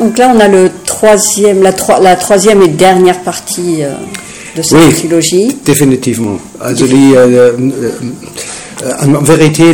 [0.00, 3.92] Donc là, on a le troisième, la, tro- la troisième et dernière partie euh,
[4.56, 4.94] de cette Oui.
[4.94, 5.56] trilogie.
[5.64, 6.38] Définitivement.
[6.60, 9.64] Also die, äh, äh, en vérité,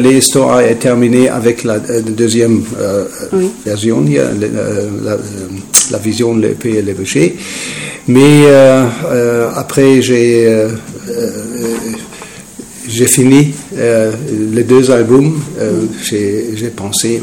[0.00, 3.50] l'histoire est terminée avec la euh, deuxième euh, Oui.
[3.66, 5.18] version euh, la, euh,
[5.90, 7.36] la vision, l'épée et le péché.
[8.06, 10.68] Mais euh, euh, après, j'ai euh,
[11.08, 11.30] euh,
[12.88, 14.12] j'ai fini euh,
[14.52, 15.40] les deux albums.
[15.58, 17.22] euh, j'ai pensé,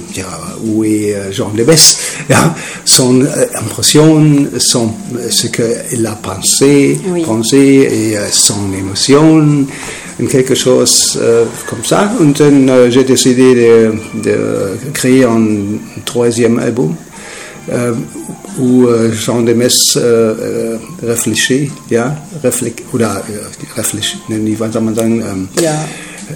[0.65, 1.71] où est euh, Jean Lebes?
[2.29, 2.53] Ja,
[2.85, 3.21] Son
[3.55, 4.91] impression, son,
[5.29, 7.23] ce qu'il a pensé, Oui.
[7.23, 9.65] pensé et son émotion,
[10.29, 11.19] quelque chose
[11.67, 12.11] comme ça.
[12.19, 13.91] Et j'ai décidé de,
[14.23, 15.45] de créer un
[16.05, 16.93] troisième album.
[18.57, 24.95] Où euh, Jean de Metz äh, réfléchit, ja, réflé oder äh, réfléchit, wie soll man
[24.95, 25.85] sagen, ähm, Ja.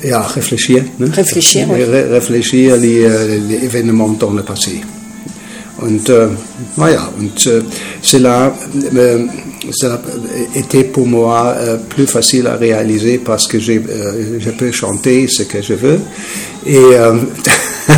[0.04, 1.08] ja, réfléchir, ne?
[1.08, 1.84] Réfléchir, oui.
[1.84, 3.08] Ré- réfléchir les,
[3.50, 4.82] les événements dans le passé.
[5.82, 6.28] Und äh,
[6.78, 7.62] naja, und äh,
[8.02, 8.54] cela,
[8.96, 9.26] euh,
[9.72, 10.00] cela
[10.56, 15.28] était pour moi euh, plus facile à réaliser parce que j'ai, euh, je peux chanter
[15.28, 16.00] ce que je veux.
[16.66, 17.16] Et, euh,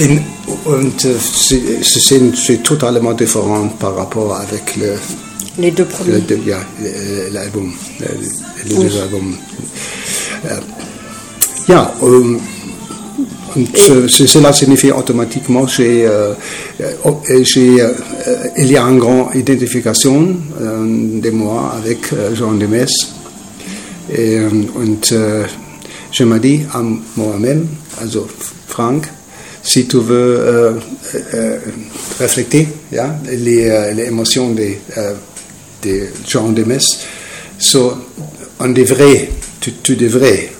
[0.00, 0.20] et-
[0.66, 4.94] und äh, c'est, totalement différent par rapport avec le,
[5.58, 6.22] Les deux premiers.
[6.46, 6.58] ja,
[7.32, 8.84] l'album, les Oui.
[8.84, 9.34] deux albums.
[11.68, 12.40] Ja, und
[13.88, 16.34] euh, c'est- cela signifie automatiquement j'ai, euh,
[16.80, 17.92] euh, j'ai, euh,
[18.56, 22.90] il y a une grande identification euh, de moi avec euh, Jean de Metz.
[24.12, 25.44] Et, euh, und euh,
[26.10, 26.80] je me dis à
[27.16, 27.66] moi-même,
[28.00, 28.26] also
[28.68, 29.06] Frank,
[29.62, 30.72] si tu veux euh,
[31.34, 31.58] euh,
[32.18, 32.68] refléter
[33.30, 35.14] les, euh, les émotions de, euh,
[35.82, 37.00] de Jean de Metz,
[37.58, 37.94] so,
[38.58, 39.30] on devrait,
[39.60, 40.50] tu, tu devrais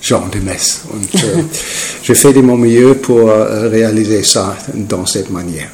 [0.00, 1.18] Jean de euh,
[2.02, 5.68] je fais de mon mieux pour euh, réaliser ça dans cette manière.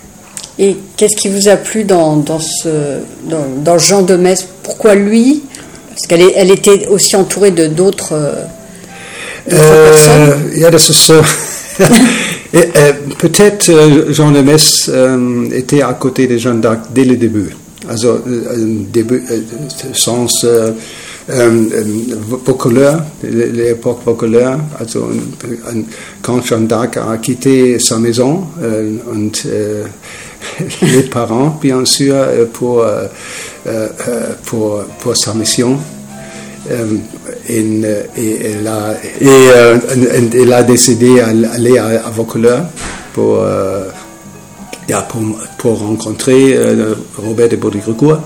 [0.59, 4.47] Et qu'est-ce qui vous a plu dans, dans, ce, dans, dans Jean de Metz?
[4.63, 5.43] Pourquoi lui?
[5.89, 8.45] Parce qu'elle elle était aussi entourée de d'autres euh,
[9.49, 10.53] personnes.
[10.55, 11.15] Ja, das ist so.
[12.55, 17.17] Euh, Peut-être euh, Jean de Metz euh, était à côté de Jeanne d'Arc dès le
[17.17, 17.51] début.
[17.89, 18.21] Also,
[18.93, 19.23] début,
[19.95, 20.45] sens
[22.45, 24.59] vocalaire, l'époque vocalaire.
[24.79, 25.09] Also,
[26.21, 28.45] quand Jeanne d'Arc a quitté sa maison,
[30.83, 32.17] les parents, bien sûr,
[32.53, 32.85] pour,
[34.45, 35.79] pour, pour sa mission.
[36.71, 36.97] Euh,
[37.51, 39.79] euh, et, elle a, et, euh,
[40.13, 42.67] elle- elle a décidé d'aller à, à Vaucouleurs
[43.15, 43.43] pour,
[45.09, 45.23] pour,
[45.59, 46.59] pour rencontrer
[47.17, 48.19] Robert de Baudricourt.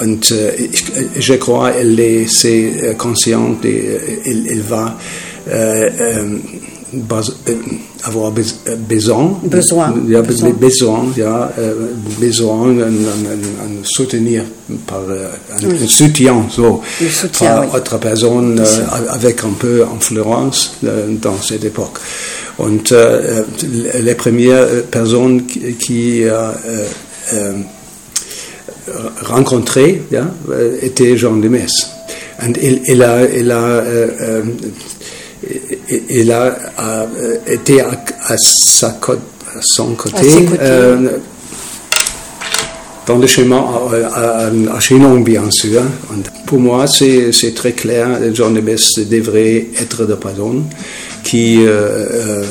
[0.00, 2.26] Und, euh, je, je crois qu'elle est
[2.96, 4.96] consciente et elle, elle va
[5.48, 5.90] euh,
[8.04, 9.94] avoir bes- euh, besoin, Besoin.
[10.08, 10.50] ja, Besoin.
[10.50, 11.72] besoin, besoin, ja, äh,
[12.20, 14.44] besoin, un, un, un, un soutenir
[14.86, 17.68] par euh, un, un soutien, so, soutien, par oui.
[17.76, 21.98] autre personne euh, avec un peu d'influence euh, dans cette époque.
[22.58, 23.42] Und euh,
[24.02, 26.50] les premières personnes qui, qui euh,
[27.32, 27.52] euh,
[29.22, 31.88] rencontrées ja, euh, étaient Jean de Metz.
[32.42, 34.42] Et il, il a, il a, euh, euh,
[35.90, 37.90] il- il a, a, euh, été à,
[38.26, 39.20] à sa côte-
[39.56, 40.16] à son côté,
[40.58, 41.08] À euh,
[43.06, 43.58] dans le chemin
[44.14, 45.82] à, à, à Chinon, bien sûr.
[46.10, 50.64] Und pour moi, c'est c'est très clair, Jean de Metz devrait être de personne
[51.24, 52.44] qui euh, euh,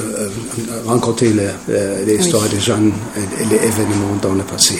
[0.85, 1.31] rencontrait
[1.69, 2.79] euh, l'histoire des gens
[3.17, 4.75] et, et les événements dans le passé.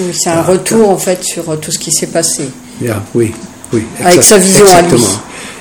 [0.00, 2.44] Oui, c'est un retour en fait sur euh, tout ce qui s'est passé.
[3.14, 3.32] Oui,
[3.72, 3.82] oui.
[4.04, 5.02] Avec sa vision à lui.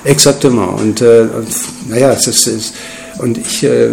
[0.08, 0.80] Exactement.
[0.80, 1.48] Und, äh, und
[1.90, 2.74] naja, es ist, es,
[3.20, 3.90] und ich, äh,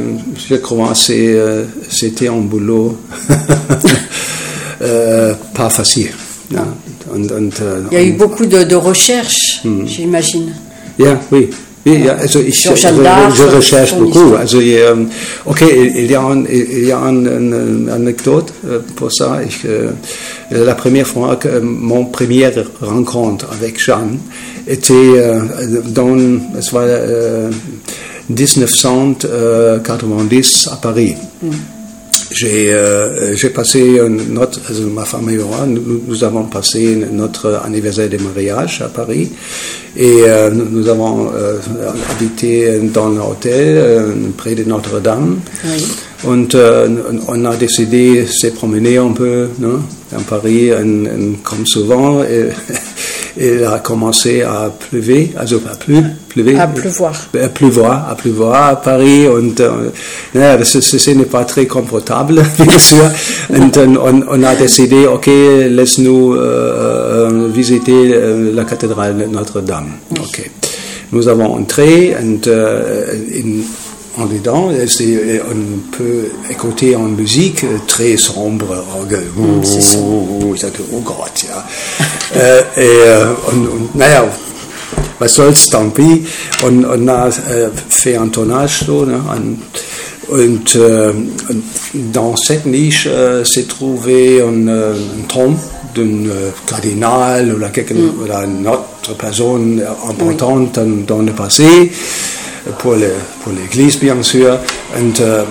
[0.48, 2.96] je crois äh, c'était un boulot
[5.54, 6.10] pas facile.
[6.50, 6.66] Ja.
[7.12, 10.54] Und, und, äh, Il y a eu beaucoup de, de recherches, j'imagine.
[10.98, 11.50] Ja, oui.
[11.86, 12.62] Oui, ja, also ich,
[13.56, 14.34] recherche beaucoup.
[14.36, 15.04] Also, euh,
[15.44, 15.60] ok,
[15.96, 19.40] il y a, un- il y a un- une, anecdote euh, pour ça.
[19.46, 19.90] Ich, euh,
[20.50, 24.18] la première fois que mon première rencontre avec Jeanne
[24.66, 25.42] était euh,
[25.84, 26.16] dans,
[26.58, 27.50] es war euh,
[28.30, 31.14] 1990 à Paris.
[32.30, 34.00] J'ai euh, passé
[34.30, 38.88] notre, also ma femme et moi, nous, nous avons passé notre anniversaire de mariage à
[38.88, 39.30] Paris
[39.96, 41.58] et euh, nous, avons euh,
[42.10, 45.38] habité dans l'hôtel euh, près de Notre-Dame.
[45.64, 45.84] Oui.
[46.26, 46.88] Und äh,
[47.28, 49.82] on a décidé de se promener un peu non,
[50.16, 52.22] à Paris, en- en- comme souvent.
[52.24, 52.48] Et,
[53.36, 57.14] il a commencé à pleuver, also à pleu, pleuver, À pleuvoir.
[57.42, 59.60] à pleuvoir, à pleuvoir à Paris und
[60.74, 63.10] ist- ce n'est pas très confortable, bien sûr.
[63.50, 66.38] Und on, on a décidé, ok, laisse-nous euh,
[67.30, 69.88] euh, visiter euh, la cathédrale Notre-Dame.
[70.12, 70.50] Ok.
[71.12, 73.04] Nous avons entré et euh,
[73.34, 73.62] in-
[74.16, 79.04] en dedans, euh, c'est- on peut écouter en musique euh, très sombre, oh,
[81.04, 81.64] Gott, ja.
[82.34, 84.24] äh, äh, und, und naja,
[85.18, 86.20] was soll's, tant pis.
[86.62, 89.56] Und on a euh, fait un tournage, so, ne, un-
[90.28, 91.12] und euh,
[92.12, 95.56] dans cette niche euh, s'est trouvé un, euh, un tombe
[95.94, 101.90] d'un euh, cardinal ou, la, ou la- une autre personne importante dans, dans le passé
[102.78, 103.12] pour le-
[103.42, 104.58] pour l'église bien sûr,
[104.98, 105.44] et, euh,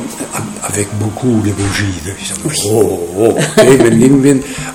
[0.64, 2.00] avec beaucoup de bougies.
[2.06, 2.12] de-
[2.70, 3.36] Oh, oh,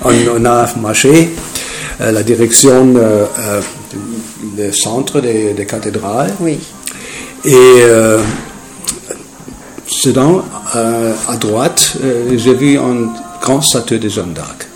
[0.03, 1.29] on, on a marché
[2.01, 3.61] euh, la direction euh, euh,
[4.57, 6.33] du centre des, des cathédrales.
[6.39, 6.57] Oui.
[7.45, 8.21] Et euh,
[10.75, 13.09] euh, à droite, euh, j'ai vu une
[13.41, 14.67] grande statue de Jeanne d'Arc.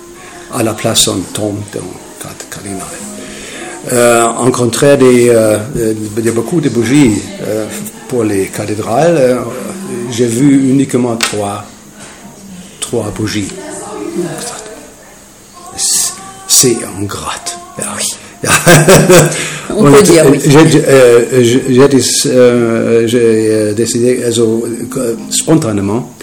[0.54, 1.80] À la place d'un tombe d'un
[2.22, 2.82] card- cardinal.
[3.92, 7.66] Euh, en contraire des, euh, de, de beaucoup de bougies euh,
[8.08, 9.36] pour les cathédrales, euh,
[10.10, 11.66] j'ai vu uniquement trois,
[12.80, 13.50] trois bougies.
[16.48, 17.58] C'est un gratte.
[17.78, 17.86] Ja.
[18.44, 18.52] Ja.
[19.70, 20.40] On peut dire, oui.
[20.46, 20.58] J'ai
[20.88, 23.20] euh, j'ai- j'ai déc- euh, j'ai,
[23.52, 24.66] euh, décidé also,
[24.98, 26.14] euh, spontanément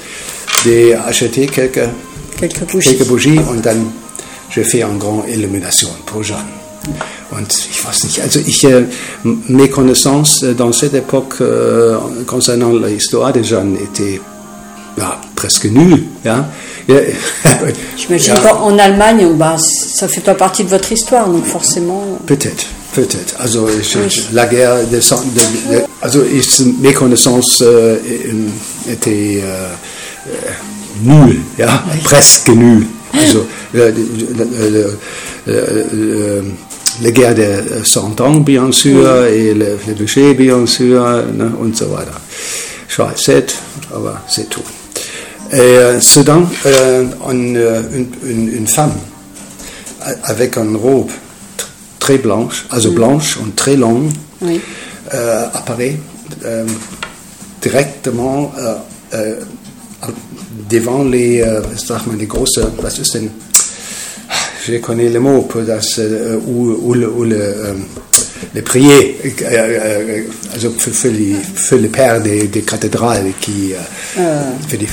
[0.65, 1.81] d'acheter quelques,
[2.39, 2.89] Quelques bougies.
[2.97, 3.41] quelques bougies
[4.51, 6.39] j'ai fait une grande illumination pour Jeanne.
[7.31, 8.85] Und ich weiß nicht, also ich, äh,
[9.25, 14.21] mes connaissances äh, dans cette époque euh, concernant l'histoire de Jeanne étaient
[15.37, 16.05] presque nulles.
[16.25, 16.44] Ja,
[17.97, 22.19] J'imagine qu'en en Allemagne, bah, ça fait pas partie de votre histoire, donc forcément.
[22.27, 23.37] Peut-être, peut-être.
[23.38, 23.97] Also ich,
[24.33, 27.97] la guerre de, sang- de, de- also ich, mes connaissances euh,
[28.91, 29.69] étaient euh,
[30.29, 30.31] euh,
[31.05, 32.87] nulles, ja, presque nulles.
[33.15, 34.97] Also le, le,
[35.93, 36.44] le,
[37.00, 41.02] les guerres de 100 ans, bien sûr, et le, le duché, bien sûr,
[41.32, 42.12] ne, und so weiter.
[42.88, 43.47] Schweizet,
[43.94, 44.62] aber c'est tout.
[45.52, 47.56] Et euh, soudain, euh, une,
[47.94, 48.93] une, une, une femme
[50.25, 51.11] avec une robe
[51.58, 51.64] tr-
[51.99, 54.11] très blanche, also blanche und très longue,
[54.43, 54.61] Oui.
[55.14, 55.97] euh, apparaît
[56.44, 56.64] euh,
[57.61, 58.75] directement euh,
[59.14, 59.37] euh,
[60.69, 61.61] devant les, euh,
[62.19, 63.31] die große, was ist denn,
[64.67, 67.75] je connais le mot äh, où, où, le, où le, euh,
[68.55, 70.25] les prier, äh, äh,
[70.79, 74.87] für, für, die, für le père des, des cathédrales qui, äh, die,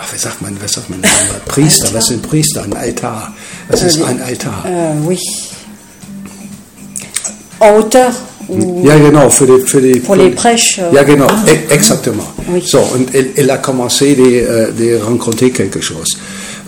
[0.00, 1.00] ach, wie sagt man, was sagt man,
[1.46, 3.32] Priester, was ist ein Priester, ein Altar,
[3.68, 4.64] was ist ein Altar?
[4.66, 5.18] Euh, oui.
[7.60, 8.10] En hauteur
[8.48, 10.78] ou Ja, genau, für die, für die, pour les prêches.
[10.78, 12.26] euh, Ja, genau, e- exactement.
[12.52, 12.60] Oui.
[12.66, 16.16] So, und elle, elle a commencé de, euh, de rencontrer quelque chose.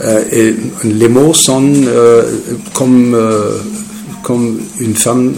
[0.02, 0.55] Euh, et
[0.85, 2.23] les mots sont euh,
[2.73, 3.58] comme, euh,
[4.23, 5.35] comme une femme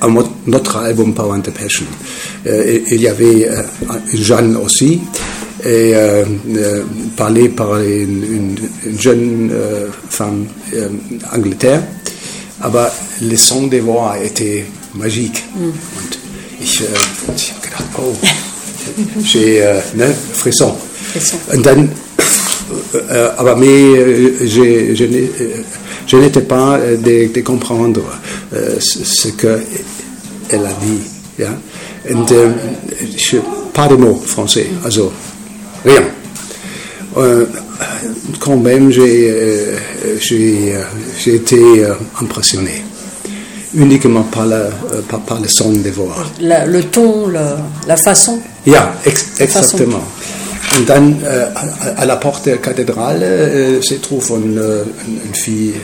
[0.00, 0.06] à
[0.46, 1.86] notre album Power and the Passion.
[2.44, 3.48] Il y avait
[4.12, 5.00] une Jeanne aussi,
[5.64, 6.24] et euh,
[6.56, 6.82] euh,
[7.16, 10.44] parlé par une, une- une jeune euh, femme
[10.74, 10.88] euh,
[11.34, 11.82] Angleterre.
[12.60, 12.90] Aber
[13.22, 15.42] le son des voix était magique.
[15.56, 16.18] Und
[16.60, 16.82] ich,
[17.36, 18.14] ich habe gedacht, oh,
[19.24, 19.62] j'ai
[19.94, 20.74] ne, frisson.
[21.12, 21.38] Frisson.
[21.52, 21.88] Und dann,
[22.94, 25.62] euh, aber mais, euh, je euh,
[26.06, 28.02] je n'étais pas euh, de, de comprendre
[28.54, 29.58] euh, ce ce que
[30.50, 31.00] elle a dit.
[31.38, 31.58] Ja?
[32.10, 32.50] Und, euh,
[33.16, 33.38] je,
[33.72, 35.10] pas de mots français, also
[35.84, 36.02] rien.
[37.16, 37.46] Euh,
[38.40, 39.76] quand même, j'ai euh,
[40.32, 42.84] euh, été euh, impressionné,
[43.74, 44.70] uniquement par, la, euh,
[45.08, 46.14] par, par le son des voix.
[46.40, 47.28] la- le ton,
[47.86, 48.38] la façon.
[48.66, 50.04] Ja, ex exactement.
[50.76, 51.46] Und dann äh,
[51.96, 54.58] à, la porte der Kathedrale äh, se trouve une,
[55.24, 55.74] une fille,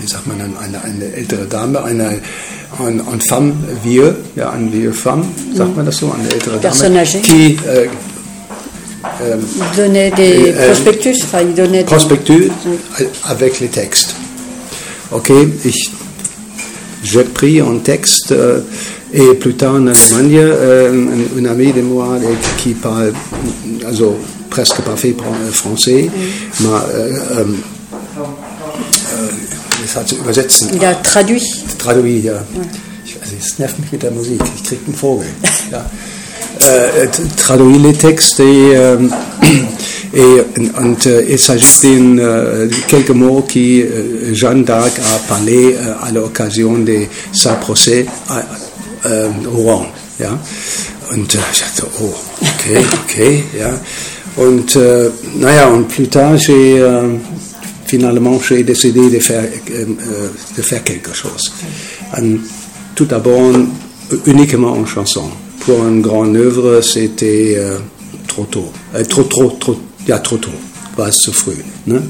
[0.00, 2.20] wie sagt man, eine, eine ältere Dame, eine,
[2.78, 3.52] eine, eine femme
[3.82, 7.88] vieux, ja, eine vieux femme, sagt man das so, eine ältere Dame, qui äh,
[9.20, 12.50] Il donnait des Euh, prospectus, enfin, il donnait des- prospectus
[13.28, 14.14] avec les textes.
[15.10, 15.30] Ok,
[15.62, 15.90] ich,
[17.02, 18.62] j'ai pris un texte euh,
[19.14, 21.06] et plus tard en Allemagne, euh,
[21.38, 23.12] un, un ami de moi euh, qui parle
[23.86, 24.16] also,
[24.50, 25.14] presque parfait
[25.52, 26.10] français
[26.60, 27.44] m'a euh, äh,
[29.82, 30.70] das hat zu übersetzen.
[30.74, 31.42] Il a traduit.
[31.78, 32.42] Traduit, ja.
[33.04, 35.26] Ich, also, es nervt mich mit der Musik, ich krieg einen Vogel.
[35.70, 35.84] ja.
[36.68, 38.96] Euh, t- traduit les textes et, euh,
[40.16, 40.44] Et,
[40.78, 46.78] und euh, il s'agit de quelques mots qui euh, Jeanne d'Arc a parlé à l'occasion
[46.78, 46.98] de
[47.32, 48.40] sa procès à
[49.04, 49.86] euh, Rouen.
[50.18, 50.38] Ja?
[51.10, 53.78] Und äh, ich dachte, oh, okay, okay, ja.
[54.36, 56.82] Und äh, naja, und plus tard, j'ai
[57.86, 61.52] finalement j'ai décidé de faire, euh, de faire quelque chose.
[62.96, 63.52] Tout d'abord,
[64.26, 65.28] uniquement en chanson.
[65.60, 67.78] Pour une grande œuvre, c'était euh,
[68.28, 68.72] trop tôt.
[69.08, 70.50] Trop, trop, trop, ja, trop tôt.
[70.96, 71.56] War es zu früh.
[71.86, 72.02] Ne?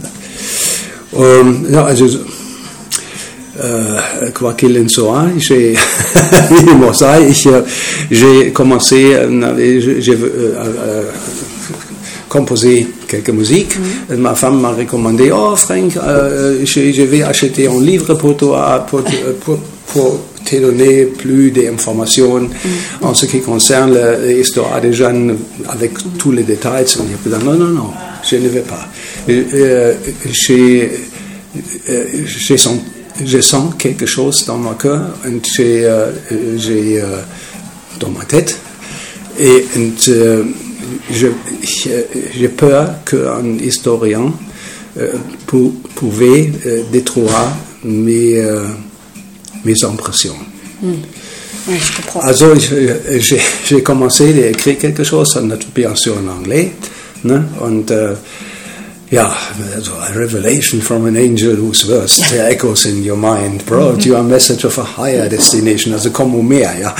[1.17, 2.07] Ähm, ja, also,
[3.63, 3.99] euh,
[4.35, 5.75] quoi qu'il en soit, j'ai,
[7.47, 7.63] euh,
[8.11, 11.03] j'ai commencé, euh, j'ai euh, euh,
[12.29, 13.77] composé quelques musiques.
[14.17, 18.85] Ma femme m'a recommandé, oh Frank, euh, je, je vais acheter un livre pour toi,
[18.89, 19.03] pour,
[19.41, 22.49] pour, pour te donner plus d'informations
[23.01, 23.97] en ce qui concerne
[24.27, 26.83] l'histoire des jeunes avec tous les détails.
[26.85, 27.91] Et j'ai dit, non, non, non,
[28.29, 28.87] je ne vais pas.
[30.33, 30.91] J'ai,
[32.57, 32.79] sens-
[33.23, 35.01] je sens quelque chose dans mon cœur
[35.57, 36.11] j'ai, euh,
[36.57, 37.19] j'ai euh,
[38.01, 38.59] dans ma tête
[39.39, 40.45] et euh, euh,
[42.35, 44.33] j'ai peur qu'un historien
[44.99, 45.13] euh,
[45.47, 47.31] pou- pouvait euh, détruire
[47.85, 48.65] mes, euh,
[49.65, 50.37] mes impressions.
[50.83, 50.95] Oui,
[51.81, 52.21] je comprends.
[52.21, 55.41] Also, ich, äh, j'ai j'ai commencé à écrire quelque chose,
[55.75, 56.73] bien sûr en anglais.
[57.25, 57.43] Ne?
[57.61, 57.91] Und
[59.15, 59.33] ja,
[60.09, 64.65] a revelation from an angel whose verse echoes in your mind, brought you a message
[64.67, 66.95] of a higher destination, as a um mehr, yeah,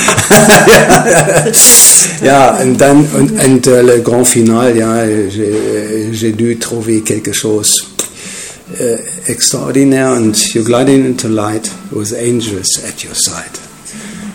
[2.23, 5.05] ja, und dann, und, und äh, le grand final, yeah,
[6.13, 7.85] j'ai dû trouver quelque chose
[9.27, 13.59] extraordinaire, and you're gliding into light with angels at your side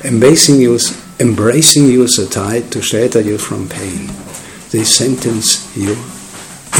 [0.03, 0.79] embracing you,
[1.19, 4.09] embracing you so tight to shelter you from pain.
[4.71, 5.95] They sentence you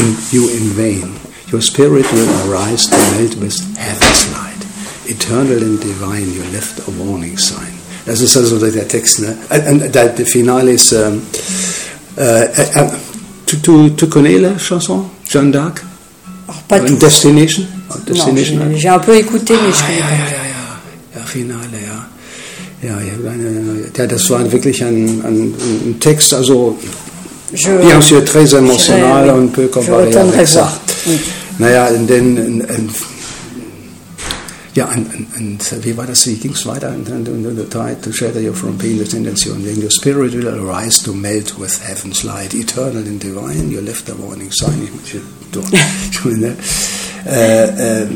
[0.00, 1.08] in, you in vain.
[1.52, 4.60] Your spirit will arise to melt with heaven's light.
[5.06, 7.74] Eternal and divine, you lift a warning sign.
[8.06, 9.20] Das ist also der Text.
[9.20, 9.36] Ne?
[9.68, 10.92] Und der, der Finale ist.
[10.92, 11.22] Ähm,
[12.16, 12.88] äh, äh,
[13.62, 15.82] tu, tu, connais la chanson Jeanne d'Arc
[16.48, 16.96] Alors, pas tout.
[16.96, 20.12] Destination Non, Destination j'ai- j'ai un peu écouté, mais je Ah, connais ja, pas.
[20.12, 20.44] ja, ja,
[21.14, 22.06] ja, ja, Finale, ja.
[22.82, 25.54] Ja, ja, das war wirklich ein, ein,
[25.86, 26.78] ein Text, also
[27.52, 30.80] Je, bien sûr très émotionnel, j'irai- on peut je comparer avec ça.
[31.06, 31.18] Oui.
[31.58, 32.90] Naja, und dann, und, und,
[34.76, 36.88] ja, und wie war das, wie ging es weiter?
[36.90, 39.64] And, and, and, and, try to shelter you from pain, this intention.
[39.64, 44.08] When your spirit will arise to melt with heaven's light, eternal and divine, you lift
[44.08, 44.88] a warning sign.
[45.04, 46.54] Ich, ich, ne?
[47.26, 48.06] Äh, äh,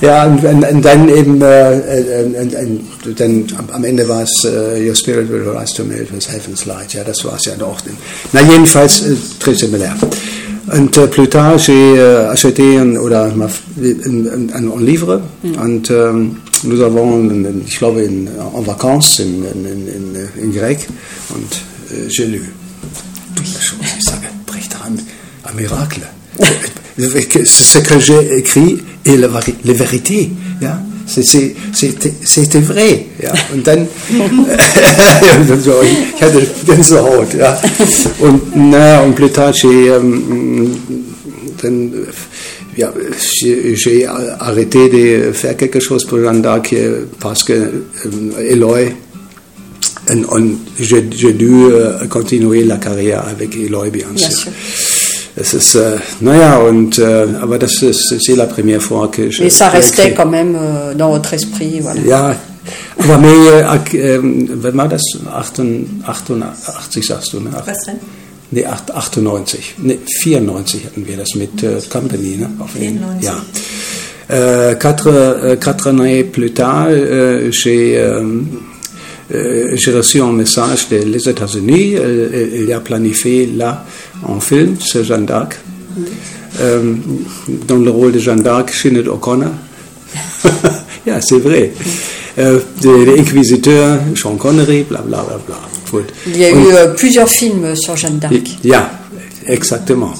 [0.00, 4.94] ja, und, und, dann eben, äh, äh, und, dann am, Ende war es, äh, your
[4.94, 6.92] spirit will rise to melt with heaven's light.
[6.92, 7.80] Ja, das war es ja doch.
[8.32, 9.96] Na, jedenfalls, äh, très similaire.
[10.72, 16.36] Und äh, plus tard, j'ai euh, acheté un, oder un, un, un livre und ähm,
[16.62, 17.28] nous avons,
[17.66, 20.86] ich glaube, in, en vacances in, in, in, in, grec
[21.34, 21.52] und
[21.90, 22.40] äh, j'ai lu
[23.70, 23.80] chose.
[23.98, 24.98] Ich sage, bricht an,
[25.48, 26.02] un miracle.
[27.00, 29.28] Ce que j'ai écrit est la,
[29.72, 30.30] vérité.
[31.06, 31.54] C'est-
[32.24, 33.06] C'était vrai.
[33.22, 33.32] Ja?
[33.52, 33.88] Und dann,
[36.14, 37.34] ich hatte Gänsehaut.
[37.36, 37.60] Ja?
[38.20, 40.70] Und, na, und tard, j'ai, ähm,
[41.60, 41.90] dann,
[42.76, 48.48] ja, j'ai j'ai arrêté de faire quelque chose pour Jeanne d'Arc euh, parce que euh,
[48.52, 48.94] Eloy,
[50.78, 54.38] j'ai j'ai dû euh, continuer la carrière avec Eloy, bien Bien sûr.
[54.38, 54.52] sûr.
[55.40, 59.42] Es ist, äh, naja, und, äh, aber das ist, c'est la première fois que je.
[59.42, 61.80] Mais ça restait quand même euh, dans votre esprit.
[61.80, 62.00] Voilà.
[62.06, 62.36] Ja,
[62.98, 65.02] aber mir, äh, ähm, wann war das?
[65.32, 67.50] 88, sagst du, ne?
[67.54, 67.96] Ach- Was denn?
[68.50, 69.74] Nee, acht- 98.
[69.78, 72.50] Nee, 94 hatten wir das mit äh, Company, ne?
[72.58, 73.24] Auf den- 94.
[73.24, 73.34] Ja.
[74.32, 78.22] Euh, quatre, euh, quatre années plus tard, euh, j'ai euh,
[79.32, 81.96] euh, j'ai reçu un message des États-Unis.
[81.96, 83.84] Euh, il a planifié là
[84.28, 85.58] un film sur Jeanne d'Arc.
[86.60, 86.94] Euh,
[87.66, 89.50] dans le rôle de Jeanne d'Arc, Sinead O'Connor.
[91.06, 91.72] ja, c'est vrai.
[92.38, 95.56] Euh, L'inquisiteur, Sean Connery, bla bla bla bla.
[95.90, 96.06] Gut.
[96.26, 98.90] Il y a Und- eu euh, plusieurs films sur Jeanne d'Arc, ja,
[99.46, 100.12] exactement.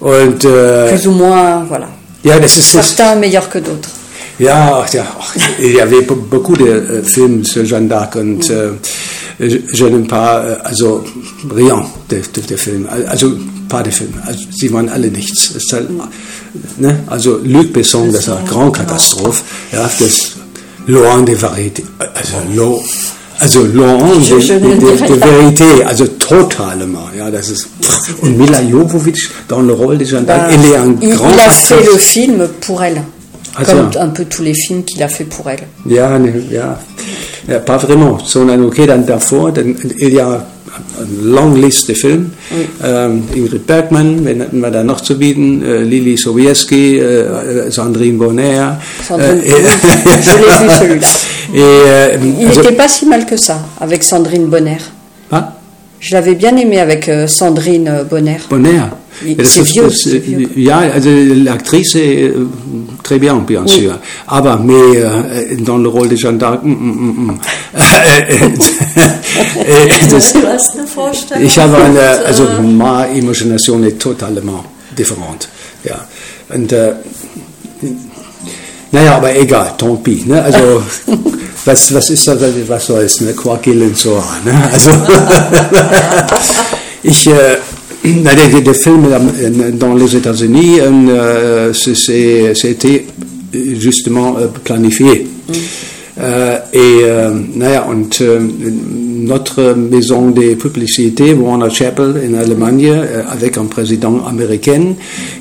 [0.00, 1.88] Und äh, plus ou moins, voilà.
[2.24, 3.90] ja, das ist, das, Certains meilleurs que d'autres.
[4.40, 8.40] ja, ja, ach, il y avait be- beaucoup de Filme sur Jeanne d'Arc und
[9.40, 11.04] je, n'aime pas, äh, also
[11.54, 13.32] rien de, de, de Filme, also
[13.68, 15.54] pas de Filme, also, sie waren alle nichts.
[15.72, 15.88] Halt,
[16.78, 16.98] ne?
[17.06, 20.32] Also Luc Besson, das war eine Grand Katastrophe, ja, das
[20.86, 22.82] Loin de Variété, also lo,
[23.40, 25.26] Also Laurent de, de, de pas.
[25.26, 27.08] vérité, also totalement.
[27.16, 27.66] Ja, das ist,
[28.22, 31.50] und Mila Jovovich dans le rôle des gendarmes, Ben, elle est un grand il a
[31.50, 33.02] fait le film pour elle,
[33.56, 35.60] Ah, comme un peu tous les films qu'il a fait pour elle.
[35.86, 36.18] Ja,
[36.50, 36.78] ja.
[37.48, 38.18] ja, pas vraiment.
[38.24, 40.44] Sondern okay, dann davor, dann il y a
[40.98, 42.32] eine lange Liste Film.
[42.82, 45.62] Ähm, Ingrid Bergmann, wen hatten wir da noch zu bieten?
[45.62, 48.80] Äh, Lili Sobieski, äh, Sandrine Bonner.
[49.06, 51.06] Sandrine, äh, oui, je l'ai vu celui-là.
[51.54, 54.78] Et, euh, Il also- n'était pas si mal que ça avec Sandrine Bonner.
[56.04, 58.36] Ah, Je l'avais bien aimé avec euh, Sandrine euh, Bonner.
[58.50, 58.82] Bonner.
[59.24, 60.48] Oui, c'est vieux, vieux.
[60.56, 61.08] Ja, also
[61.44, 62.46] l'actrice est euh,
[63.02, 63.70] très bien, bien Oui.
[63.70, 63.98] sûr.
[64.26, 67.38] Aber mais euh, dans le rôle de Jeanne d'Arc, mm, mm, mm.
[69.66, 70.34] Äh, das.
[71.40, 74.64] Ich habe eine, also meine Imagination ist totalement
[74.96, 75.48] different.
[75.84, 76.06] Ja.
[76.54, 76.92] Und, äh,
[78.92, 80.26] naja, aber egal, tant pis.
[80.26, 80.42] Ne?
[80.42, 80.82] Also,
[81.66, 82.28] was, was ist
[87.28, 87.58] äh,
[88.22, 90.80] na, der, der- der Film euh, dans les États-Unis,
[91.94, 93.04] c'est- c'était
[93.78, 95.26] justement planifié.
[96.16, 97.86] Et euh, naja,
[99.26, 104.94] notre maison de publicité, Warner Chappell in Allemagne, euh, avec un président américain,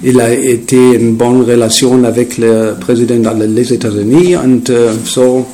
[0.03, 4.31] il a été une bonne relation avec le président des États-Unis.
[4.33, 5.45] Et euh, so,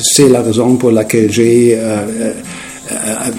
[0.00, 2.32] c'est la raison pour laquelle j'ai euh,
[2.90, 3.30] euh,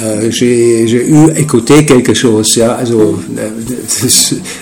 [0.00, 2.58] euh, j'ai eu écouté quelque chose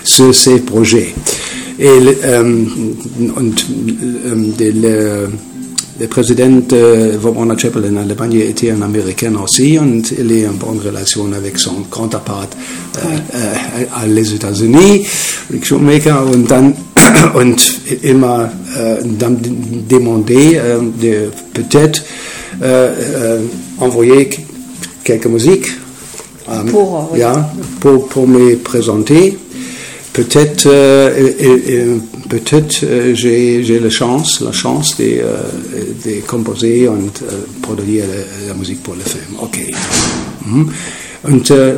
[0.03, 1.13] sur ces projets.
[1.79, 2.15] Et le,
[4.59, 5.29] le,
[5.99, 9.79] le président de Warner Chappell en Allemagne était un Américain aussi et
[10.19, 12.49] il est en bonne relation avec son counterpart
[14.07, 15.05] les États-Unis,
[15.51, 16.73] Rick Schumacher, und dann
[17.35, 19.37] und il m'a euh, dann
[19.87, 22.03] demandé euh, de peut-être
[22.61, 23.39] euh, euh,
[23.79, 24.29] envoyer
[25.03, 25.71] quelques musiques
[26.49, 29.37] euh, Pour, ja, pour, pour me présenter.
[30.13, 31.97] Peut-être, euh,
[32.27, 35.21] peut-être euh, j'ai la chance, la chance de,
[36.05, 36.89] de composer et
[37.61, 39.37] produire la, la musique pour le film.
[39.39, 39.59] Ok.
[40.45, 40.69] Mhm.
[41.23, 41.73] Und, äh,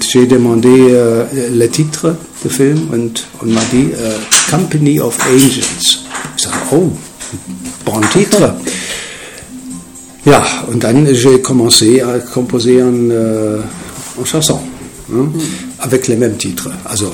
[0.00, 4.16] j'ai- demandé euh, le titre du film und on m'a dit euh,
[4.50, 6.04] Company of Angels.
[6.36, 6.92] Ich sage, oh,
[7.84, 8.54] bon titre.
[10.24, 13.58] Ja, und dann j'ai commencé à composer une, euh,
[14.18, 14.60] une chanson
[15.12, 15.28] hein,
[15.80, 17.12] avec le même titre, also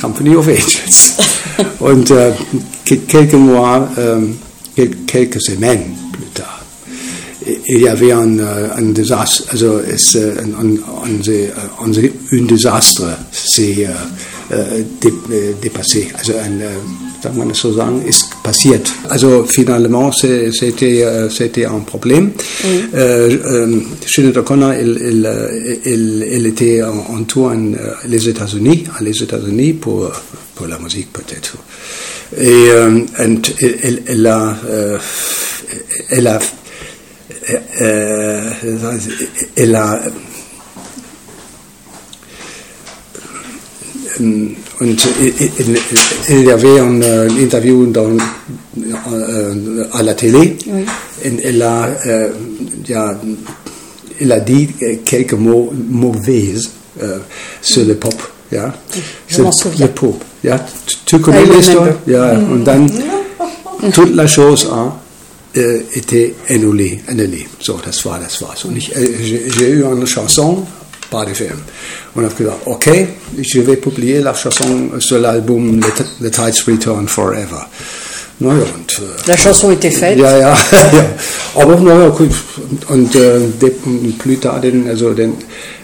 [0.00, 1.16] Company of Angels.
[1.80, 2.32] und äh,
[2.86, 3.86] que- quelques mois,
[4.74, 5.94] quel- quelques semaines
[7.88, 11.20] avait un, euh, un désastre, also es, un, un, un,
[11.80, 11.92] un,
[12.32, 13.86] un désastre s'est
[14.50, 15.12] äh, dé,
[15.60, 16.62] dépassé, also ein,
[17.22, 18.90] sagen wir das so sagen, ist passiert.
[19.08, 22.32] Also finalement, c'était euh, c'était un problème.
[22.94, 27.94] Euh, euh, Sinead O'Connor, elle, elle, euh, elle, elle était en, en tour en euh,
[28.08, 30.10] les États-Unis, à les États-Unis pour,
[30.54, 31.56] pour la musique peut-être.
[32.36, 34.56] Et euh, and elle, elle, a,
[36.08, 36.38] elle a,
[37.80, 38.50] euh,
[39.56, 40.00] elle a
[44.20, 44.96] Ähm, Und
[46.28, 48.08] il y avait un, euh, interview dans,
[49.12, 50.56] euh, à la télé.
[50.66, 50.84] Oui.
[51.24, 52.30] Et elle a, euh,
[54.20, 54.70] elle a dit
[55.04, 56.54] quelques mots mauvais
[57.00, 57.18] euh,
[57.60, 58.14] sur le pop.
[58.50, 58.74] Ja.
[59.28, 59.86] je m'en souviens.
[59.86, 60.22] Le pop.
[60.42, 60.58] Ja.
[60.84, 61.86] Tu, tu connais l'histoire?
[62.06, 62.32] Ja.
[62.32, 62.90] Und dann
[63.92, 64.92] toute la chose a
[65.56, 67.46] euh, été annulée, annulée.
[67.60, 68.64] So, das war, das war's.
[68.64, 70.66] Und ich, äh, j'ai eu une chanson,
[71.10, 71.60] pas de film.
[72.14, 77.08] Und habe gesagt, okay, je vais publier la chanson sur l'album The, The Tides Return
[77.08, 77.66] Forever.
[78.40, 80.20] Naja, und äh, La chanson était faite.
[80.20, 81.04] ja, ja, ja.
[81.54, 82.12] Aber naja.
[82.88, 83.40] Und äh,
[84.18, 85.34] plus tard, den, also den,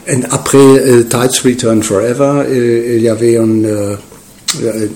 [0.07, 3.97] en après äh, Tides Return Forever, äh, il y avait un, euh,
[4.63, 4.89] euh,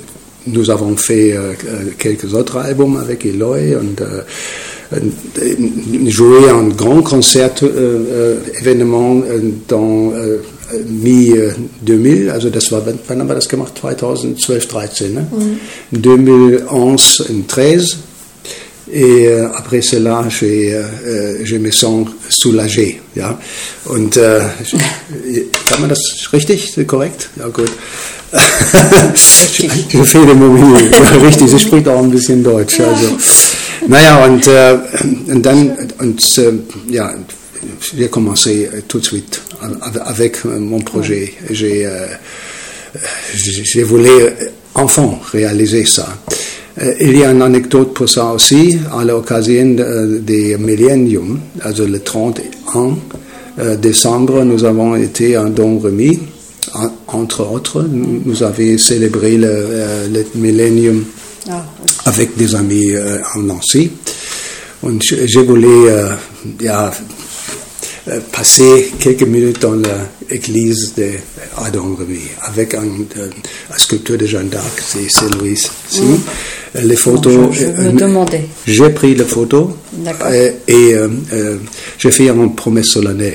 [0.46, 1.52] nous avons fait euh,
[1.98, 4.96] quelques autres albums avec Eloy äh,
[5.40, 7.68] äh, joué un grand concert euh,
[8.10, 10.38] euh, événement euh, dans euh,
[10.88, 13.74] mi-2000, also das war, wann- haben wir das gemacht?
[13.80, 15.26] 2012, 13, ne?
[15.92, 17.98] 2011 und 13.
[18.90, 23.00] Et euh, après cela, j'ai, euh, euh, je me sens soulagé.
[23.14, 23.38] Ja?
[23.84, 24.40] Und äh,
[25.66, 26.00] kann man das
[26.32, 27.28] richtig, korrekt?
[27.36, 27.70] Ja, gut.
[29.92, 30.94] ich fehle im Moment.
[30.94, 32.80] Ja, richtig, sie spricht auch ein bisschen Deutsch.
[32.80, 33.16] Also.
[33.86, 34.78] Naja, und, äh,
[35.28, 36.52] und dann, und, äh,
[36.90, 37.14] ja,
[37.96, 39.42] j'ai commencé euh, tout de suite
[40.04, 41.34] avec euh, mon projet.
[41.50, 42.06] J'ai, euh,
[43.34, 44.34] je, je voulais
[44.74, 46.08] enfin réaliser ça.
[46.80, 51.86] Euh, il y a une anecdote pour ça aussi, à l'occasion de- des milléniums, also
[51.86, 52.96] le 31
[53.58, 56.18] euh, décembre, nous avons été à Don Remy,
[56.74, 61.04] En- entre autres, nous avons célébré le, euh, le millénium
[61.50, 61.66] Ah,
[62.06, 63.90] avec des amis euh, en Nancy.
[64.82, 66.08] Und je, voulais euh,
[66.60, 66.90] ja,
[68.08, 69.74] euh, passer quelques minutes dans
[70.30, 71.10] l'église de
[71.58, 72.84] Adam Remy avec un,
[73.18, 73.28] euh,
[73.74, 75.60] un sculpteur de Jeanne d'Arc, c'est c'est Louis.
[76.74, 77.48] Les photos.
[77.52, 78.44] je- je me euh, demandais.
[78.66, 79.68] J'ai pris les photos
[80.24, 81.56] euh, et euh, euh,
[81.98, 83.34] j'ai fait une promesse solennelle.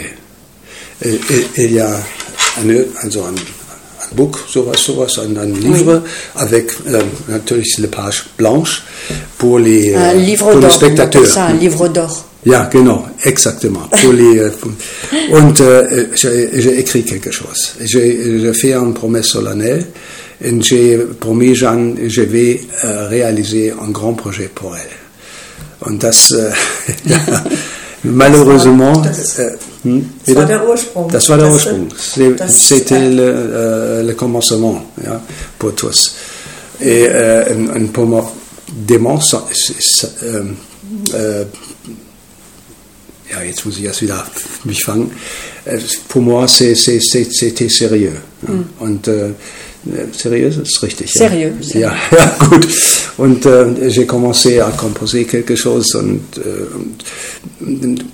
[1.06, 2.70] Et, et- et il y a un,
[3.04, 6.02] also un, un book, sowas, sowas, un, un livre
[6.36, 8.84] avec euh, natürlich les pages blanches
[9.38, 10.72] pour les, un livre pour les d'or.
[10.72, 11.26] on spectateurs.
[11.28, 12.24] ça un livre d'or.
[12.46, 13.88] Ja, genau, exactement.
[14.02, 14.40] Pour les,
[15.34, 17.74] und euh, j'ai écrit quelque chose.
[17.82, 19.86] J'ai fait une promesse solennelle et
[20.62, 24.96] j'ai promis Jeanne, je vais euh, réaliser un grand projet pour elle.
[25.82, 26.52] Und das, äh,
[28.04, 29.36] malheureusement, Das-
[30.26, 31.10] Das war der Ursprung.
[31.12, 31.88] Das war der Das, Ursprung.
[32.38, 35.22] das- C'était le, euh, le commencement ja,
[35.58, 36.16] pour tous.
[36.82, 38.32] Et euh, pour moi,
[38.88, 40.44] dément, euh,
[41.14, 41.46] euh,
[43.32, 44.26] ja, jetzt muss ich erst wieder
[44.66, 45.12] mich fangen.
[46.10, 48.18] Pour moi, c'était sérieux.
[48.48, 48.54] Ja.
[48.80, 49.32] Und äh,
[50.14, 51.14] sérieux, c'est richtig.
[51.14, 51.30] ja.
[51.30, 51.88] Sérieux, sérieux.
[51.88, 52.68] Ja, ja, gut.
[53.18, 58.06] Und äh, j'ai commencé à composer quelque chose und, äh, und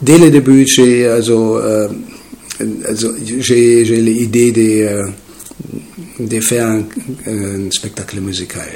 [0.00, 1.88] dès le début, j'ai also, euh,
[2.86, 5.04] also, j'ai l'idée de,
[6.18, 6.82] de faire un,
[7.26, 8.68] un spectacle musical.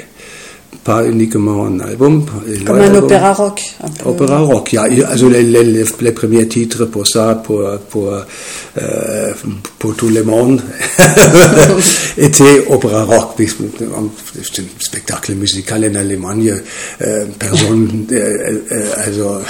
[0.87, 2.23] Pas uniquement un album.
[2.65, 3.59] Comme un opéra rock.
[3.83, 4.09] un peu.
[4.09, 4.83] Opéra rock, ja.
[5.11, 9.33] Also les, les, les, les premiers titres pour ça, pour, pour, euh,
[9.79, 10.61] pour tout le monde,
[12.17, 13.31] étaient opéra rock.
[13.37, 16.53] C'est un spectacle musical en Allemagne.
[17.01, 19.41] Euh, personne, euh, euh, also,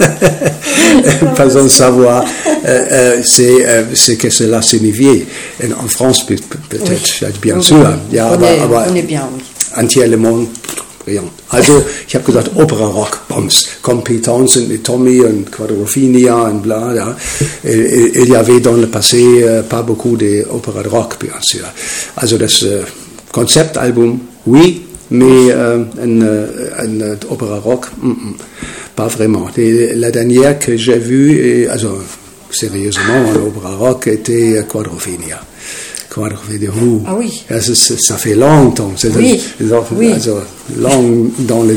[1.36, 2.24] personne savoir
[2.66, 5.26] euh, c'est, euh, ce que cela signifiait.
[5.62, 6.34] En, en France, peut-
[6.68, 7.76] peut-être, bien Oui, sûr.
[7.78, 8.16] oui.
[8.16, 9.42] Ja, on, aber, est, aber on est bien, oui.
[9.74, 10.48] Anti-Allemand,
[11.04, 11.30] brillant.
[11.48, 13.66] Also, ich habe gesagt, Opera-Rock, Bombs.
[13.82, 17.16] Comme Pete Townsend mit Tommy und Quadrophenia und bla.
[17.64, 21.64] Il, y avait dans le passé euh, pas beaucoup d'opéra rock, bien sûr.
[22.16, 22.82] Also, das äh,
[23.32, 28.34] Konzeptalbum, oui, mais un, un euh, opéra-rock, mm, mm,
[28.96, 29.48] pas vraiment.
[29.56, 31.98] La dernière que j'ai vue, also,
[32.50, 34.62] sérieusement, un opéra-rock, était euh,
[36.10, 36.70] Quadrophenia.
[36.70, 37.02] Quadrophenia, ouh.
[37.06, 37.42] Ah oui.
[37.48, 38.90] Es ist, ça fait longtemps.
[38.96, 39.40] C'est Oui,
[39.96, 40.12] oui.
[40.12, 40.40] Also,
[40.76, 41.76] long dans le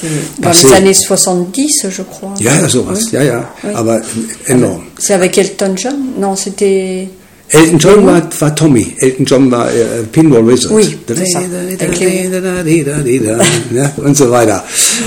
[0.00, 0.66] C'est Dans passé.
[0.68, 2.32] les années 70, je crois.
[2.40, 3.08] Ja, sowas, Oui.
[3.12, 3.54] ja, ja.
[3.64, 3.70] Oui.
[3.74, 4.00] Aber
[4.48, 4.82] enorm.
[4.98, 5.96] C'est avec Elton John?
[6.18, 7.08] Non, c'était.
[7.50, 8.94] Elton John war, war Tommy.
[8.98, 10.72] Elton John war äh, Pinball Wizard.
[10.72, 10.98] Oui,
[13.74, 14.64] ja, und so weiter.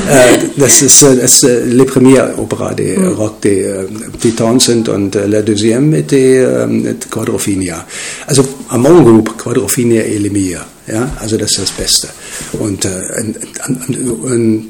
[0.10, 3.14] Äh, das ist, äh, das ist äh, le premier opéra de Mm.
[3.14, 3.86] rock de äh,
[4.20, 7.86] Pete Townsend und äh, le deuxième était äh, Quadrophenia.
[8.28, 10.66] Also am mon groupe Quadrophenia et le meilleur.
[10.88, 12.08] Ja, also das ist das Beste.
[12.54, 13.86] Und äh, ein, ein,
[14.26, 14.70] ein,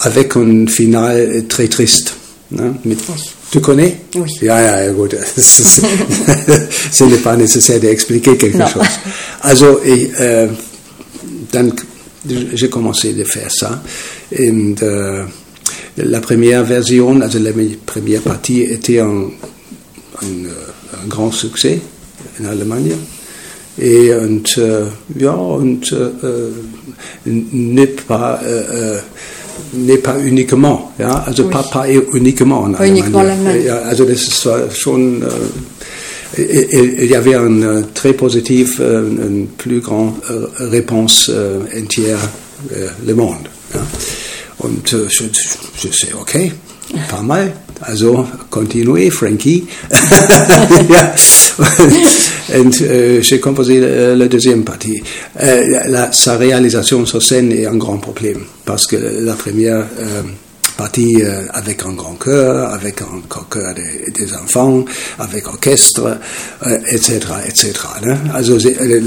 [0.00, 2.12] avec un final très triste.
[2.50, 2.76] Ne?
[2.84, 2.98] Mit,
[3.50, 4.30] tu connais Oui.
[4.42, 5.14] Ja, ja, gut.
[7.00, 8.66] N'est pas nécessaire d'expliquer quelque Non.
[8.66, 8.86] chose.
[9.42, 10.48] Also, ich, äh,
[11.52, 11.72] dann,
[12.54, 13.82] j'ai commencé de faire ça.
[14.30, 15.24] Und, äh,
[15.96, 17.52] la première version, also la
[17.86, 19.30] première partie était un,
[20.22, 21.80] un, äh, un grand succès
[22.38, 22.96] in Allemagne.
[23.80, 24.86] Et und, äh,
[25.18, 26.10] ja, und äh,
[27.24, 28.98] n'est pas, äh,
[29.72, 31.50] n'est pas uniquement, ja, also Oui.
[31.52, 32.90] pas, pas uniquement en Allemagne.
[32.90, 33.64] uniquement en Allemagne.
[33.64, 39.02] Ja, also das ist zwar schon, äh, il, y avait une euh, très positive, euh,
[39.02, 41.30] une plus grande euh, réponse
[41.76, 42.18] entière
[43.06, 43.48] le monde.
[43.74, 43.80] Ja.
[44.58, 45.06] Und äh,
[46.20, 46.52] okay,
[47.10, 47.52] pas mal.
[47.82, 49.66] Also, continuez, Frankie.
[52.50, 55.02] euh, j'ai composé euh, la deuxième partie.
[55.40, 60.22] Euh, la- sa réalisation sur scène est un grand problème, parce que la première euh,
[60.76, 64.84] partie euh, avec un grand chœur, avec un chœur des, des enfants,
[65.18, 66.18] avec orchestre,
[66.90, 67.72] etc., etc.
[68.04, 68.14] Ne?
[68.34, 68.98] Also le,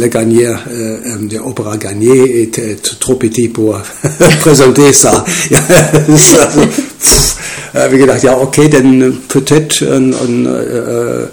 [1.37, 3.77] l'opéra gagné était trop petit pour
[4.39, 5.25] présenter ça.
[7.73, 11.25] Äh, gedacht, ja, okay, dann peut-être on, on, euh,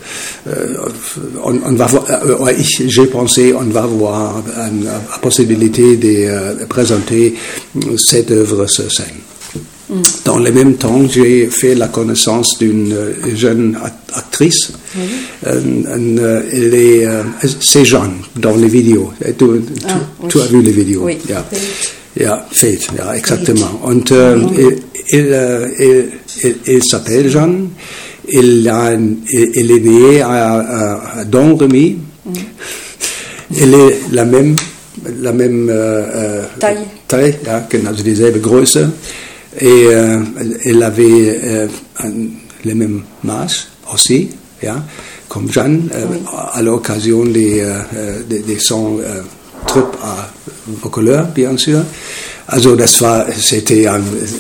[1.43, 2.05] on, on va voir,
[2.41, 7.35] ouais, ich, j'ai pensé, on va voir euh, la possibilité de euh, présenter
[7.97, 9.19] cette œuvre sur scène.
[10.25, 12.95] Dans le même temps, j'ai fait la connaissance d'une
[13.35, 14.73] jeune act- actrice.
[15.47, 17.23] Euh, euh, elle est, euh,
[17.61, 19.13] c'est Jeanne dans les vidéos.
[19.25, 19.99] Et Tu, tu- Ah,
[20.29, 21.17] tu as vu les vidéos Oui.
[22.53, 23.81] Fate, exactement.
[23.85, 24.11] Und
[26.67, 27.69] il- s'appelle Jeanne.
[28.31, 31.99] Il, a, il, est né à, à, à Domremy.
[33.59, 34.55] Elle est la même,
[35.21, 36.79] la même äh, äh, Taille.
[37.07, 38.87] Taille, ja, genau, also dieselbe Größe.
[39.61, 40.21] Et euh,
[40.65, 41.67] elle avait euh,
[42.01, 42.13] un-
[42.65, 44.29] le même Maß aussi,
[44.63, 44.85] ja,
[45.29, 46.05] comme Jeanne, euh,
[46.53, 49.23] à l'occasion des, euh, euh, des, des son euh,
[49.67, 50.31] Trip à
[50.83, 51.81] Vaucouleurs, bien sûr.
[52.51, 53.87] Also das war, c'était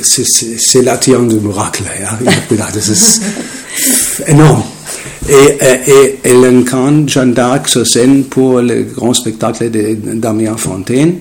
[0.02, 2.18] c'est- l'attirant du miracle, ja.
[2.22, 3.20] Ich habe gedacht, das ist
[4.26, 4.62] énorme.
[5.28, 10.56] Et, et, et elle incarne Jeanne d'Arc sur scène pour le grand spectacle de Damien
[10.56, 11.16] Fontaine.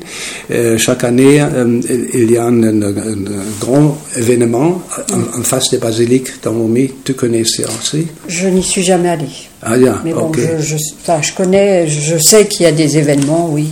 [0.49, 1.81] Euh, chaque année, euh,
[2.13, 3.25] il y a un, un- un
[3.59, 6.89] grand événement en, en face de basilique dans Montmy.
[7.03, 8.07] Tu connais ça aussi?
[8.29, 9.25] Je n'y suis jamais allée.
[9.61, 12.97] Ah, bien, Mais bon, je, je, enfin, je connais, je sais qu'il y a des
[12.97, 13.67] événements, oui.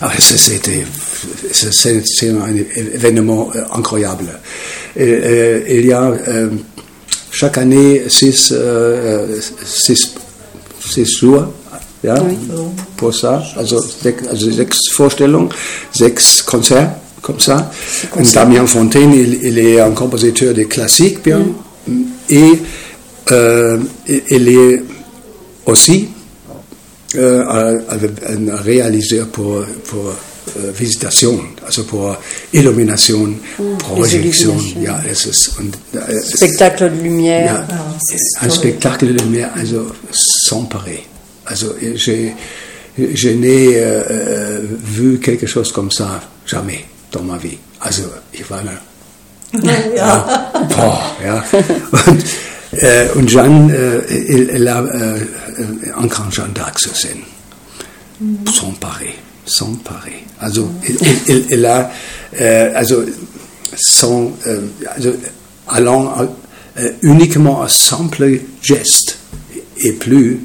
[0.00, 0.84] Ah, c'était,
[1.50, 4.40] c'est, un événement euh, incroyable.
[4.96, 6.48] Et, euh, il y a euh,
[7.30, 8.52] chaque année six,
[9.64, 10.14] six,
[10.80, 11.46] six jours
[12.04, 12.14] ja,
[12.96, 13.42] pour ça.
[13.56, 15.48] Also, sechs, also sechs Vorstellungen,
[15.92, 17.70] sechs Konzerte, comme ça.
[18.34, 21.42] Damien Fontaine, il, il est un compositeur de classique, bien.
[22.28, 22.52] Et
[23.30, 24.82] euh, il est
[25.66, 26.08] aussi
[27.14, 30.12] euh, un, réaliseur pour, pour
[30.78, 32.16] Visitation, also pour
[32.52, 33.34] Illumination,
[33.78, 34.50] Projection.
[34.58, 34.84] illuminations.
[34.84, 37.44] Ja, es ist, und, äh, es- Spectacle de lumière.
[37.46, 37.66] ja,
[38.42, 41.00] un spectacle de lumière also, sans pareil.
[41.44, 42.34] Also, j'ai,
[42.96, 47.58] je n'ai euh, euh, vu quelque chose comme ça jamais dans ma vie.
[47.80, 48.02] Also,
[48.32, 48.72] ich war da.
[49.96, 50.50] Ja.
[50.74, 51.44] Boah, ja.
[52.06, 52.24] Und,
[52.72, 55.18] äh, und Jeanne, äh, elle, a euh,
[55.58, 57.22] euh, un grand Jeanne d'Arc sur scène.
[58.46, 59.14] Sans pareil.
[59.44, 60.22] Sans pareil.
[60.40, 60.68] Also,
[61.66, 61.90] a,
[62.40, 63.02] euh, also,
[63.76, 64.60] sans, euh,
[64.94, 65.10] also,
[65.68, 66.14] allant
[66.78, 69.18] euh, uniquement un simple geste
[69.78, 70.40] et plus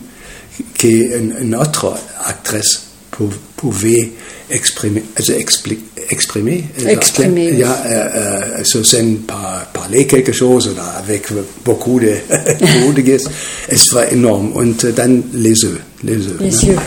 [0.73, 4.11] qu'une une autre actrice pou- pouvait
[4.49, 5.79] exprimer, also expli-
[6.09, 7.57] exprimer, Exprimer, oui.
[7.59, 11.27] ja, sur scène par, parler quelque chose oder avec
[11.65, 12.13] beaucoup de,
[12.59, 13.29] beaucoup de gestes.
[13.67, 14.53] Es war enorm.
[14.53, 15.79] Und äh, dann les yeux.
[16.03, 16.37] Les yeux.
[16.39, 16.77] Les yeux.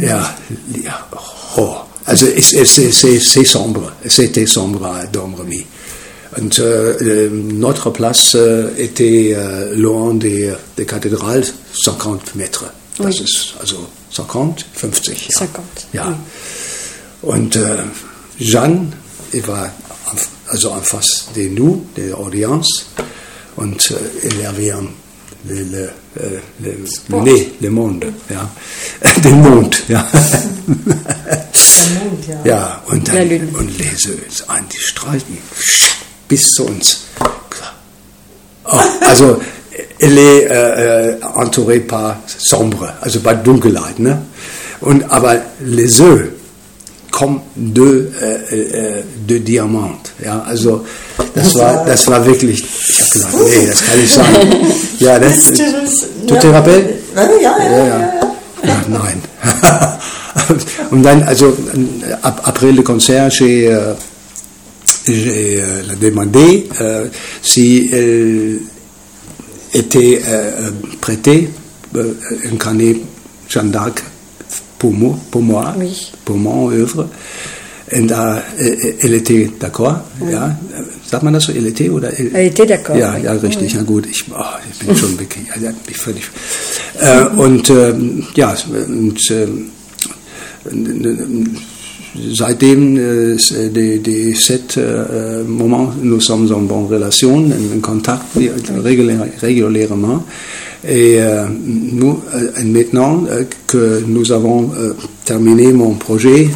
[0.00, 0.36] Ja,
[0.84, 1.06] ja.
[1.12, 1.18] Oh.
[2.06, 3.92] Also es, es, es, c'est c'est sombre.
[4.06, 5.64] C'était sombre à Domremy.
[6.36, 8.36] Und äh, notre place
[8.78, 12.72] était äh, loin des, des cathédrales, 50 Meter.
[12.98, 13.24] Das Oui.
[13.24, 15.28] ist also 50, 50.
[15.28, 15.38] Ja.
[15.38, 16.18] 50, Ja.
[17.22, 17.32] oui.
[17.34, 17.78] Und äh,
[18.38, 18.92] Jeanne,
[19.46, 19.66] war
[20.12, 22.86] en, also en face de nous, de l'audience,
[23.56, 23.94] und äh,
[24.28, 24.86] elle avait un,
[25.48, 26.42] le, le, euh, le,
[27.08, 28.50] le nez, le monde, ja.
[29.22, 30.06] Den Mond, ja.
[32.44, 35.38] ja, und, dann, und les yeux an die strahlten
[36.28, 37.06] bis zu uns.
[38.64, 39.40] Oh, also,
[39.98, 44.22] elle est äh, äh, entourée par sombre, also par Dunkelheit, ne?
[44.80, 46.39] Und, aber les yeux
[47.10, 50.84] comme deux, äh, äh, deux Diamants, ja, also,
[51.34, 54.56] das war, das war wirklich, ich habe gesagt, nee, das kann nicht sein.
[55.00, 55.52] Ja, das,
[56.26, 56.84] tu te rappelles?
[57.16, 57.70] Ja, ja, ja.
[57.70, 58.12] Ja, ja.
[58.62, 59.22] Ja, nein.
[60.90, 61.56] Und dann, also,
[62.22, 63.94] ap- après le concert, j'ai euh,
[65.08, 67.06] euh, demandé euh,
[67.42, 68.58] si elle
[69.72, 70.20] était
[71.00, 71.48] prêtée
[71.96, 72.12] euh,
[72.52, 73.00] incarner
[73.48, 74.02] Jeanne d'Arc
[74.80, 76.10] pour moi, pour moi, Oui.
[76.24, 77.06] pour mon œuvre.
[77.92, 79.96] Und da, äh, elle était d'accord,
[80.30, 80.56] ja.
[81.10, 82.10] Sagt man das so, elle était oder?
[82.16, 83.24] Elle, Elle était d'accord, Ja, oui.
[83.24, 84.06] ja, richtig, ja gut.
[84.08, 86.22] Ich, oh, ich bin schon bekehrt, ja, ich völlig.
[87.00, 88.54] Äh, und ähm, ja,
[88.86, 89.70] und ähm,
[92.32, 97.80] seitdem euh, c'est des, des sept euh, moments, nous sommes en bonne relation, en, en
[97.80, 98.22] contact
[98.84, 100.22] régulé- régulièrement.
[100.86, 104.70] Et euh, nous, euh, maintenant euh, que nous avons
[105.24, 106.48] terminé mon projet,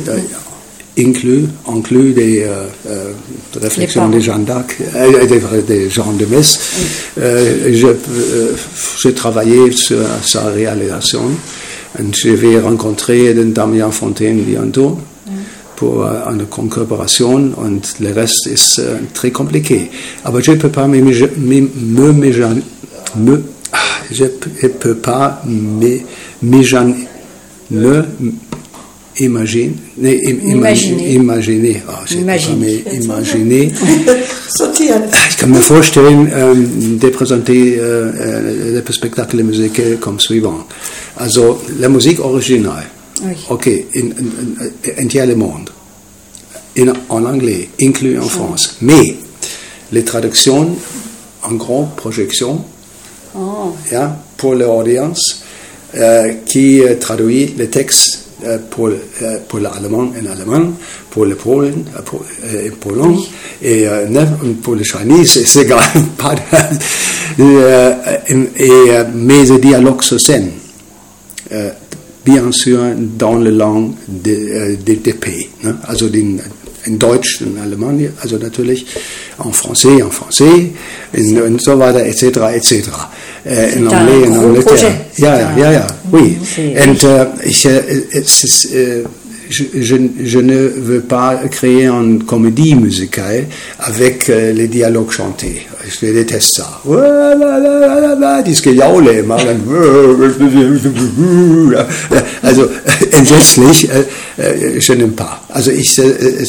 [0.99, 3.13] inclus, inclus des euh, euh,
[3.61, 6.59] réflexions des Jeanne d'Arc, euh, des, des Jean de Metz,
[7.17, 7.89] je,
[9.03, 11.23] j'ai travaillé sur sa réalisation.
[11.99, 14.99] Et je vais rencontrer Damien Fontaine bientôt
[15.77, 18.81] pour une collaboration und le reste est
[19.13, 19.91] très compliqué.
[20.25, 22.31] Aber je ne peux pas me, me, me, me,
[23.17, 23.54] me ah,
[24.15, 26.01] je ne peux pas me,
[26.43, 26.63] me,
[27.71, 28.05] me
[29.21, 31.15] imagine, nee, im, Imaginer.
[31.15, 31.83] imaginer.
[32.07, 32.85] J'ai Imaginer.
[33.03, 33.73] imaginer.
[35.31, 40.67] Je peux me forstellen, ähm, de présenter euh, euh, le spectacle musical comme suivant.
[41.17, 42.87] Also, la musique originale,
[43.25, 43.35] Oui.
[43.49, 45.71] ok, in, in, in, entier le monde,
[46.77, 49.15] in, en anglais, inclus en France, mais
[49.93, 50.71] les traductions
[51.43, 52.65] en grande projection,
[54.37, 55.43] Pour l'audience,
[55.97, 58.91] euh, qui euh, traduit les textes euh, pour,
[59.49, 60.73] pour l'allemand en allemand,
[61.11, 63.17] pour le polon, pour, en polon,
[63.63, 65.79] et euh, ne- pour le chinese, c'est égal.
[66.19, 67.43] pas de-
[68.59, 70.51] et, mais le dialogue sur scène,
[71.53, 71.71] euh,
[72.25, 72.81] bien sûr
[73.19, 75.49] dans la langue des des pays.
[75.63, 75.75] Ne?
[75.87, 76.41] Also den,
[76.87, 78.85] in Deutsch, in Allemagne, also natürlich
[79.39, 80.73] en français, en français,
[81.17, 82.25] in, und so weiter, etc.,
[82.55, 82.83] etc.
[83.47, 84.65] In C'est un anglais, in gros Angleterre.
[84.65, 84.93] projet.
[85.19, 86.39] Ja, ja, ja, ja, oui.
[87.45, 89.05] Ich, es äh,
[89.51, 93.47] je, je, je ne veux pas créer une comédie musicale
[93.79, 95.67] avec euh, les dialogues chantés.
[95.87, 96.81] Je déteste ça.
[96.87, 96.97] Immer.
[102.43, 104.05] Also äh,
[104.39, 105.43] äh, je n'aime pas.
[105.51, 106.45] Also ich, äh,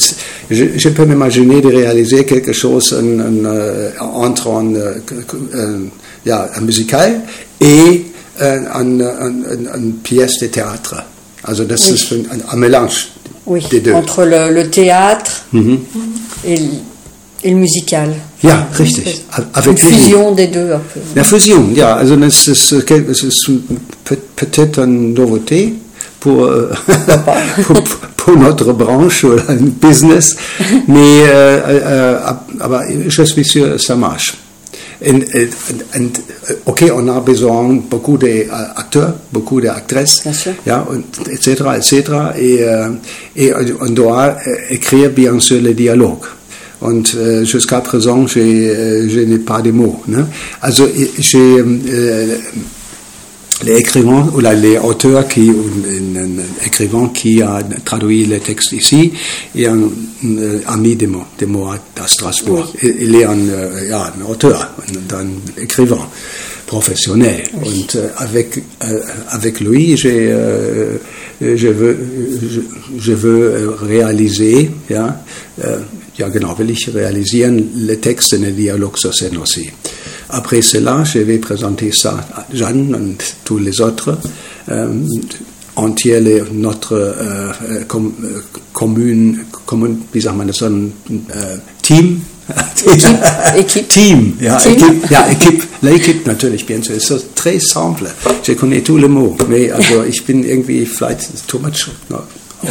[0.50, 5.80] je, je peux m'imaginer de réaliser quelque chose en, en, euh, entre un, euh,
[6.26, 7.22] ja, un musical
[7.62, 8.06] et
[8.42, 9.32] euh, un, un,
[9.72, 10.96] un, une pièce de théâtre.
[11.44, 11.94] Also das Oui.
[11.94, 13.10] ist ein, ein Mélange
[13.46, 13.64] oui.
[13.70, 13.94] des deux.
[13.94, 15.80] Entre le, le théâtre Mhm.
[16.44, 16.64] et, le,
[17.44, 18.14] et le musical.
[18.44, 19.22] Ja, richtig.
[19.38, 21.00] Une Avec fusion des deux un peu.
[21.16, 22.76] La fusion, ja, also das ist,
[24.36, 25.74] peut-être une nouveauté
[26.20, 26.72] pour, euh,
[27.66, 27.84] pour,
[28.18, 30.36] pour notre branche ou un business,
[30.88, 32.20] mais euh, euh,
[32.60, 34.34] aber je suis sûr ça marche.
[35.02, 36.12] And, and, and,
[36.50, 42.04] euh, ok, on a besoin beaucoup d'acteurs, beaucoup d'actrices, und etc., etc.
[42.38, 42.90] Et, euh,
[43.36, 46.26] et on doit euh, écrire bien sûr les dialogues.
[46.82, 50.02] Und äh, jusqu'à présent, je n'ai pas de mots.
[50.08, 50.26] Ne?
[50.62, 50.88] Also
[51.20, 52.38] j'ai äh,
[53.64, 59.12] les écrivains ou là, les auteurs qui, un, écrivain qui a traduit les textes ici,
[59.56, 59.80] et un,
[60.26, 62.74] euh, ami de moi, de moi à Strasbourg.
[62.84, 64.72] Il il est un, euh, un auteur,
[65.14, 66.08] un, écrivain
[66.66, 67.44] professionnel.
[67.54, 70.98] Und äh, avec, äh, avec lui, j'ai, euh,
[71.40, 71.98] je veux,
[72.50, 72.62] je,
[72.98, 75.24] je veux réaliser, ja,
[76.18, 79.70] ja genau, will ich realisieren les textes et les dialogues sur scène aussi.
[80.30, 84.18] Après cela, je vais présenter ça à Jeanne et tous les autres,
[84.70, 84.88] euh,
[85.76, 88.42] entier notre euh, euh, com, euh,
[88.74, 90.92] commune, commune, wie sagt man das, ein
[91.30, 92.22] äh, Team.
[92.86, 93.18] Équipe,
[93.58, 93.88] équipe.
[93.90, 94.74] Team, ja, Team.
[94.74, 98.06] équipe, ja, équipe, l'équipe natürlich, bien sûr, c'est très simple.
[98.44, 102.20] Je connais tous les mots, mais also ich bin irgendwie vielleicht too much no,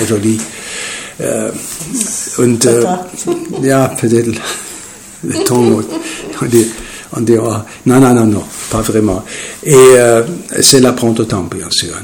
[0.01, 0.39] aujourd'hui.
[1.19, 1.51] Äh,
[2.39, 2.85] und äh,
[3.63, 4.33] ja, peut-être
[5.23, 5.83] le temps,
[7.17, 7.53] on dit, oh,
[7.87, 9.25] non, non, non, non, pas vraiment.
[9.63, 10.23] Et euh,
[10.61, 11.95] cela prend du temps, bien sûr.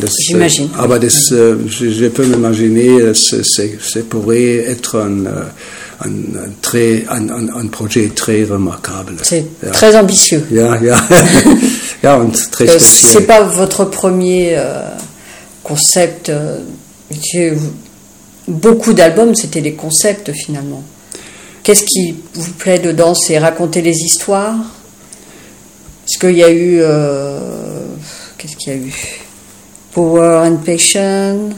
[0.00, 0.68] Das, J'imagine.
[1.00, 5.44] das, äh, je, peux m'imaginer, c'est, pourrait être un, euh,
[6.04, 9.16] un, un très, un, projet très remarquable.
[9.22, 9.70] C'est Ja.
[9.70, 10.44] très ambitieux.
[12.02, 14.90] Ja, und très Euh, c'est pas votre premier euh,
[15.62, 16.28] concept.
[16.28, 16.58] euh,
[18.46, 20.82] beaucoup d'albums, c'était des concepts finalement.
[21.64, 24.54] Qu'est-ce qui vous plaît dedans C'est raconter les histoires?
[26.06, 26.76] Est-ce qu'il y a eu.
[26.80, 27.40] euh,
[28.38, 28.92] Qu'est-ce qu'il y a eu?
[29.92, 31.50] Power and Passion.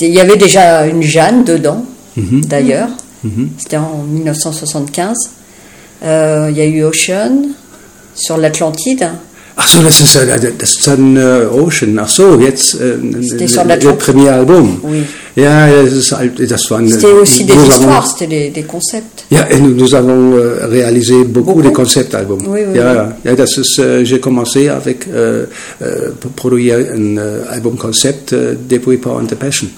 [0.00, 1.84] Il y avait déjà une Jeanne dedans,
[2.16, 2.44] Mhm.
[2.44, 2.88] d'ailleurs.
[3.24, 3.50] Mhm.
[3.58, 5.16] C'était en 1975.
[6.04, 7.48] Euh, il y a eu Ocean
[8.14, 9.10] sur l'Atlantide.
[9.64, 11.96] Ach so, das ist, äh, das ist ein äh, Ocean.
[11.98, 14.80] Ach so, jetzt sur le premier album.
[14.82, 15.04] Oui.
[15.36, 18.64] Ja, ja, das, ist, halt- das war ein, C'était aussi des histoires, c'était des, des
[18.64, 19.24] concepts.
[19.30, 21.62] ja, et nous, nous avons euh, réalisé beaucoup, Beaucoup.
[21.62, 22.42] de concept-albums.
[22.48, 22.96] Oui, oui, ja, oui.
[23.24, 25.46] ja, ja, das ist, äh, j'ai commencé avec euh,
[25.80, 29.68] euh, produire un euh, Album concept euh, depuis Power and the Passion.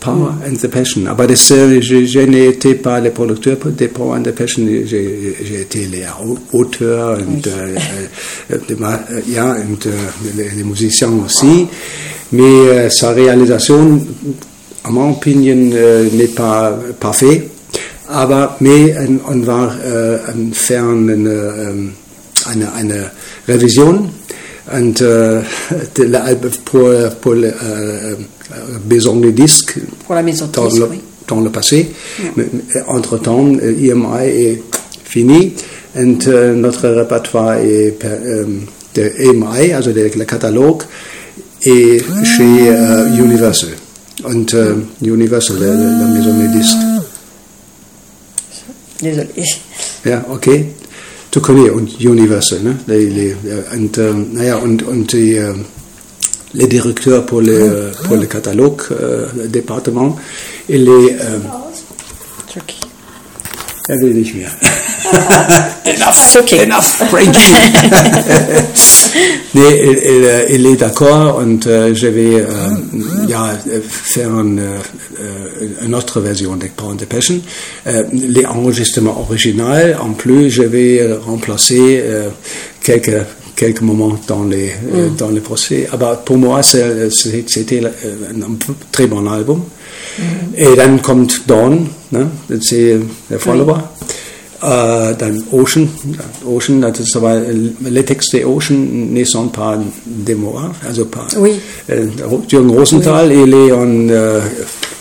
[0.00, 1.06] Power and the Passion.
[1.08, 5.60] Aber das, äh, je, je n'étais pas le producteur de Power and the Passion, j'ai
[5.62, 5.98] été le
[6.52, 7.42] auteur und,
[8.68, 9.90] de ma- äh, ja, und äh,
[10.36, 11.66] les, les musiciens aussi.
[12.32, 14.00] Mais euh, sa réalisation,
[14.84, 17.48] à mon opinion, euh, n'est pas parfait.
[18.08, 18.94] Aber mais
[19.26, 19.70] on, on va
[20.52, 21.90] faire une,
[22.46, 23.10] eine
[23.46, 24.08] Revision
[24.72, 27.10] de l'album pour, euh,
[28.80, 31.00] de disques Pour la maison de dans disques, le, oui.
[31.26, 31.90] dans le passé.
[32.86, 34.62] Entre-temps, euh, IMI est
[35.04, 35.54] fini
[35.94, 37.96] und äh, notre répertoire est
[38.94, 40.82] der EMI, also der, le catalogue,
[41.62, 43.70] est chez euh, Universal.
[44.24, 44.54] und
[45.00, 46.76] Universal, la, la maison des disques.
[49.00, 49.28] Désolé.
[50.04, 50.66] Ja, okay.
[51.40, 52.78] Connais Universal, ne?
[52.86, 53.36] Les, les,
[53.74, 55.54] und, äh, naja, und, und die, äh,
[56.52, 60.16] le directeur pour le, pour le catalogue euh, département,
[60.68, 60.78] er
[64.02, 64.50] will nicht mehr.
[66.12, 66.52] C'est ok.
[66.52, 67.00] Enough.
[69.54, 72.44] nee, il, il, est d'accord und äh, je vais äh,
[73.28, 74.60] ja, faire une,
[75.84, 77.40] une autre version de Pound de Passion.
[77.86, 82.28] Euh, les enregistrements originaux, en plus, je vais euh, remplacer euh,
[82.82, 83.24] quelques
[83.58, 85.88] quelques moments dans les euh, dans le procès.
[85.92, 87.88] Aber pour moi, c'était euh,
[88.32, 88.56] un
[88.92, 89.62] très bon album.
[90.56, 92.26] Et dann kommt Dawn, ne?
[92.60, 92.98] c'est
[93.30, 93.74] der Follower.
[93.74, 94.14] Euh,
[94.60, 95.88] dann Ocean,
[96.44, 97.40] Ocean, das ist aber,
[97.80, 101.26] les textes de Ocean ne sont pas de moi, also pas.
[101.38, 101.60] Oui.
[101.86, 102.06] Äh,
[102.48, 104.40] Jürgen Rosenthal, il est un, äh,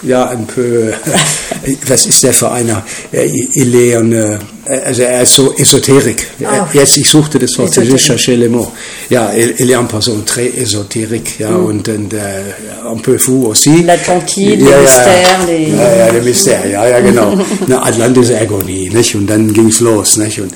[0.08, 0.90] ja, ein peu,
[1.66, 2.84] äh, was ist der für einer?
[3.12, 4.38] Äh, Il est ein, äh,
[4.86, 6.28] also er ist so Esoterik.
[6.44, 6.68] Ah.
[6.74, 8.72] Jetzt, ich suchte das Wort, je cherchais le mot.
[9.10, 12.18] Ja, il, est une personne très ésotérique, ja, und, und äh,
[12.86, 13.84] un peu fou aussi.
[13.84, 15.70] L'Atlantide, Ja, les mystères, les...
[15.70, 17.38] ja, ja, der Mystère, ja, ja, genau.
[17.68, 19.16] Na, Atlantis Agonie, nicht?
[19.16, 20.42] Und dann ging's los, nicht?
[20.42, 20.54] Und,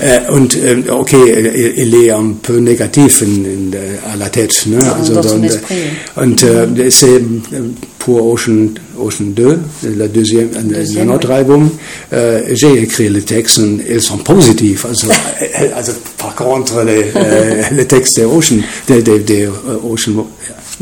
[0.00, 4.66] äh, und äh, okay, il, est un peu négatif in, in, der- à la tête,
[4.66, 4.78] ne?
[5.04, 5.74] son und, esprit,
[6.16, 7.70] und äh, c'est euh,
[8.04, 11.34] pour Ocean, Ocean 2, le deuxième, Deuxième, un autre oui.
[11.36, 11.70] album,
[12.12, 14.84] euh, j'ai écrit les textes ils sont positifs.
[14.84, 15.06] Also,
[15.40, 20.26] äh, also par contre, les, euh, les textes de Ocean, de, de, de euh, Ocean,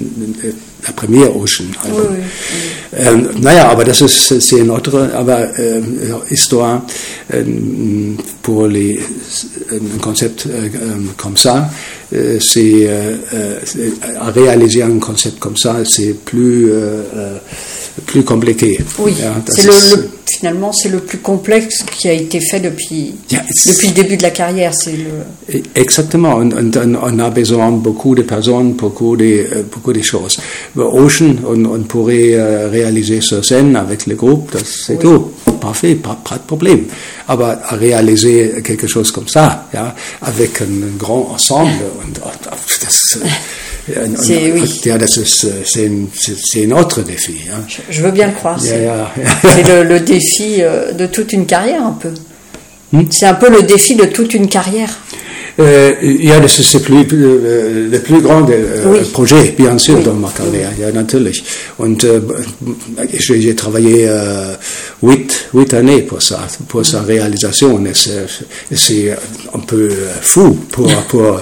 [0.00, 0.48] äh,
[0.84, 2.06] la première Ocean Album.
[2.10, 2.24] Oui, oui,
[2.94, 5.98] Ähm, naja, aber das ist c'est une autre aber, ähm,
[6.28, 6.82] histoire
[7.32, 9.00] ähm, pour les,
[9.70, 11.70] un concept euh, euh, comme ça.
[12.14, 13.58] Euh, c'est euh, euh,
[14.20, 16.70] à réaliser un concept comme ça, c'est plus
[18.06, 18.78] plus compliqué.
[18.98, 19.12] Oui,
[19.46, 23.94] das c'est le, finalement c'est le plus complexe qui a été fait depuis, depuis le
[23.94, 24.74] début de la carrière.
[24.74, 30.38] C'est le, Exactement, on a besoin beaucoup de personnes, beaucoup de, beaucoup de choses.
[30.76, 35.30] Ocean, on, on pourrait réaliser sur scène avec le groupe, c'est tout.
[35.62, 36.86] Parfait, pas, pas de problème.
[37.28, 37.36] À
[37.76, 41.70] réaliser quelque chose comme ça, ja, avec un grand ensemble,
[42.90, 43.20] C'est-
[46.66, 47.36] un autre défi.
[47.46, 47.52] Ja.
[47.68, 48.60] je, je veux bien le croire.
[48.60, 48.82] C'est-
[49.84, 52.10] le défi euh, de toute une carrière un peu.
[52.92, 53.04] Hmm?
[53.10, 54.90] C'est un peu le défi de toute une carrière.
[55.58, 58.98] Euh, ja, das ist der plus, äh, der plus grande äh, Oui.
[59.12, 60.04] projet, bien sûr, Oui.
[60.04, 61.44] dans ma carrière, ja, natürlich.
[61.78, 62.20] Und äh,
[63.18, 64.54] j'ai travaillé euh,
[65.02, 67.84] huit, huit années pour ça, pour sa réalisation.
[67.84, 69.16] Et c'est
[69.52, 71.40] un peu euh, fou pour, pour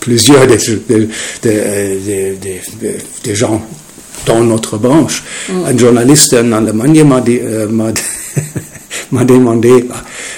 [0.00, 0.58] plusieurs des,
[0.88, 1.08] des,
[1.42, 3.64] des, des, des gens
[4.26, 5.22] dans notre branche.
[5.66, 7.92] Un journaliste en Allemagne m'a dit, euh, m'a
[9.12, 9.84] m'a demandé,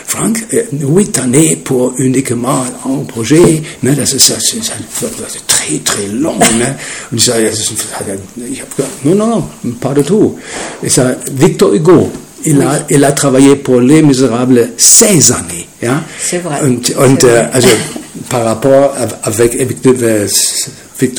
[0.07, 4.33] Frank, euh, huit années pour uniquement un projet, das ist
[5.47, 6.35] très, très long.
[9.05, 9.49] Non, non, non,
[9.81, 10.37] pas du tout.
[10.83, 12.11] Ich sage, Victor Hugo,
[12.45, 15.67] il a, il a travaillé pour Les Misérables 16 années.
[15.83, 16.03] Ja?
[16.19, 16.61] C'est vrai.
[16.63, 17.49] Und, C'est und vrai.
[17.53, 17.69] also
[18.29, 19.95] par rapport avec Victor,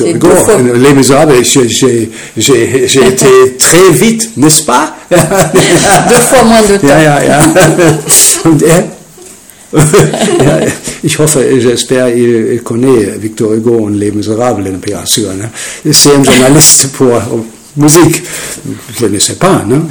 [0.08, 0.28] Hugo.
[0.74, 4.94] Les Misérables, j'ai- été très vite, n'est-ce pas?
[5.10, 6.86] Deux fois moins de temps.
[6.86, 8.82] Ja, ja, ja.
[11.02, 15.28] Ich hoffe, j'espère, il connaît Victor Hugo und Les Misérables, bien sûr.
[15.34, 15.92] Ne?
[15.92, 17.08] C'est un journaliste pour
[17.76, 18.22] musique.
[18.98, 19.64] Je ne sais pas.
[19.64, 19.82] Ne?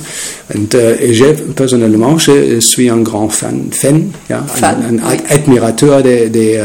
[0.53, 5.17] Und, äh, et j'ai, personnellement, je suis un grand fan, fan, ja, Fan, ein, ein
[5.17, 5.23] oui.
[5.29, 6.63] Admirateur de, de, äh,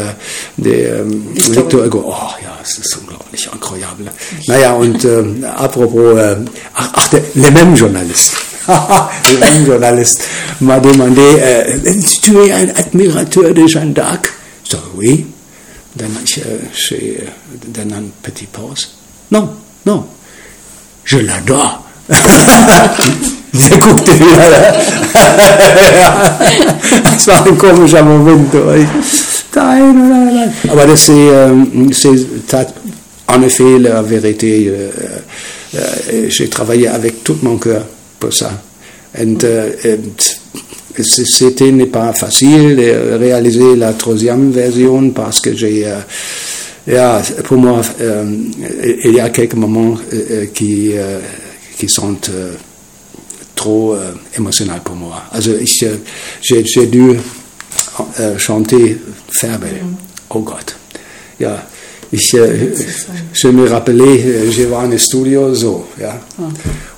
[0.58, 2.04] de ähm, Victor Hugo.
[2.06, 4.10] Oh ja, es ist unglaublich, incroyable.
[4.46, 6.36] Naja, und ähm, apropos, äh,
[6.74, 8.36] ach, ach der, le même journaliste.
[8.68, 10.22] le même journaliste
[10.60, 11.78] m'a demandé, euh,
[12.22, 14.30] tu es un admirateur de Jeanne d'Arc?
[14.64, 15.26] Je dis oui.
[15.94, 16.42] Dann ich, äh,
[16.74, 17.22] j'ai, äh,
[17.72, 18.90] dann un petit pause.
[19.30, 19.48] Non,
[19.86, 20.04] non,
[21.10, 21.82] je l'adore.
[28.02, 28.54] Moment.
[28.54, 28.86] aber ich-
[29.54, 30.52] Nein, nein, nein.
[30.70, 31.52] Aber das c'est, euh,
[33.26, 34.68] en effet la vérité.
[34.68, 34.90] euh,
[35.74, 37.84] euh, J'ai travaillé avec tout mon cœur
[38.20, 38.52] pour ça.
[41.24, 45.86] C'était pas facile de réaliser la troisième version parce que j'ai
[46.90, 48.24] ja, pour moi, euh,
[49.04, 51.20] il y a quelques moments euh, qui, euh,
[51.78, 52.54] qui sont euh,
[53.54, 55.22] trop euh, émotionnels pour moi.
[55.32, 55.84] Also ich,
[56.42, 57.16] j'ai, dû
[58.38, 58.98] chanter
[59.32, 59.66] Färbe.
[60.30, 60.76] Oh Gott.
[61.38, 61.66] Ja,
[62.12, 62.36] ich,
[63.32, 66.20] je me rappelais, je war in studio, so, ja.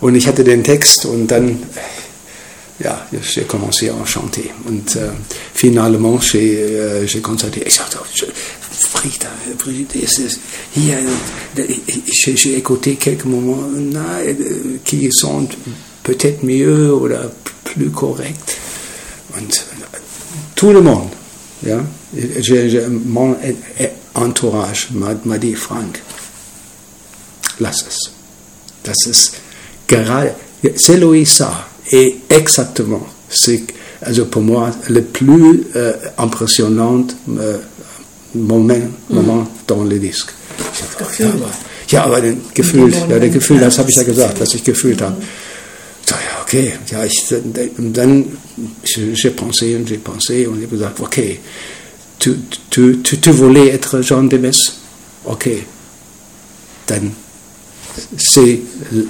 [0.00, 1.58] Und ich hatte den Text und dann,
[2.82, 4.50] ja, j'ai commencé à chanter.
[4.66, 5.10] Und äh,
[5.54, 7.64] finalement, j'ai äh, constaté,
[12.16, 13.64] j'ai écouté quelques moments
[14.84, 15.48] qui sont
[16.02, 17.30] peut-être mieux oder
[17.64, 18.58] plus correct.
[19.36, 19.64] Und
[20.54, 21.10] tout le monde,
[23.06, 23.36] mon
[24.14, 26.02] entourage m'a dit, Frank,
[27.60, 28.10] lass es.
[28.82, 29.34] Das ist
[29.86, 30.34] gerade,
[30.76, 30.98] c'est
[31.92, 33.62] et exactement, c'est,
[34.30, 37.06] pour moi, le plus euh, impressionnant
[37.38, 37.58] euh,
[38.34, 39.14] moment, mm.
[39.14, 40.30] moment dans le disque.
[41.88, 45.16] Ja, aber, den Gefühl, ja, Gefühl, das habe ich ja gesagt, dass ich gefühlt habe.
[46.06, 47.34] So, ja, okay, ja, ich,
[47.78, 48.24] dann,
[48.82, 51.40] j'ai pensé und j'ai pensé und ich habe gesagt, okay,
[52.18, 52.34] tu,
[52.70, 54.72] tu, tu, tu voulais être Jean de Metz,
[55.24, 55.64] okay,
[56.86, 57.12] dann
[58.16, 58.60] c'est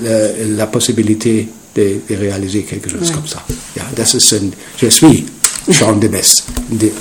[0.02, 3.14] la, la possibilité de, de, réaliser quelque chose ouais.
[3.14, 3.44] comme ça.
[3.76, 5.24] Ja, das ist ein, je suis
[5.68, 6.44] Jean de Metz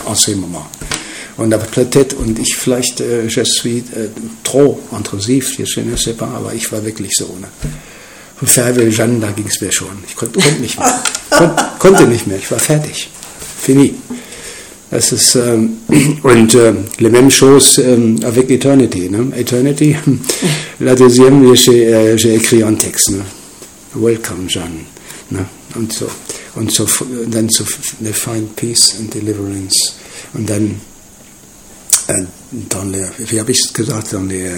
[0.05, 0.65] en ce moment.
[1.37, 4.09] Und peut-être, und ich vielleicht, äh, je suis äh,
[4.43, 7.25] trop intrusif, je ne sais pas, aber ich war wirklich so.
[7.39, 7.47] Ne?
[8.41, 10.03] Und Ferve Jeanne, da ging es mir schon.
[10.07, 11.03] Ich konnte, konnte nicht mehr.
[11.29, 13.09] Kon, konnte nicht mehr, ich war fertig.
[13.59, 13.95] Fini.
[14.91, 15.77] Das ist, ähm,
[16.23, 19.09] und äh, les mêmes choses euh, avec Eternity.
[19.09, 19.31] Ne?
[19.37, 19.95] Eternity,
[20.79, 23.11] la deuxième, j'ai écrit un texte.
[23.11, 23.21] Ne?
[23.93, 24.85] Welcome, Jeanne.
[25.29, 25.45] Ne?
[25.75, 26.09] Und so,
[26.55, 26.87] und so,
[27.27, 27.63] dann so,
[28.01, 29.93] they find peace and deliverance.
[30.33, 30.81] Und dann,
[32.69, 34.51] dans les, wie habe ich es gesagt, dans les,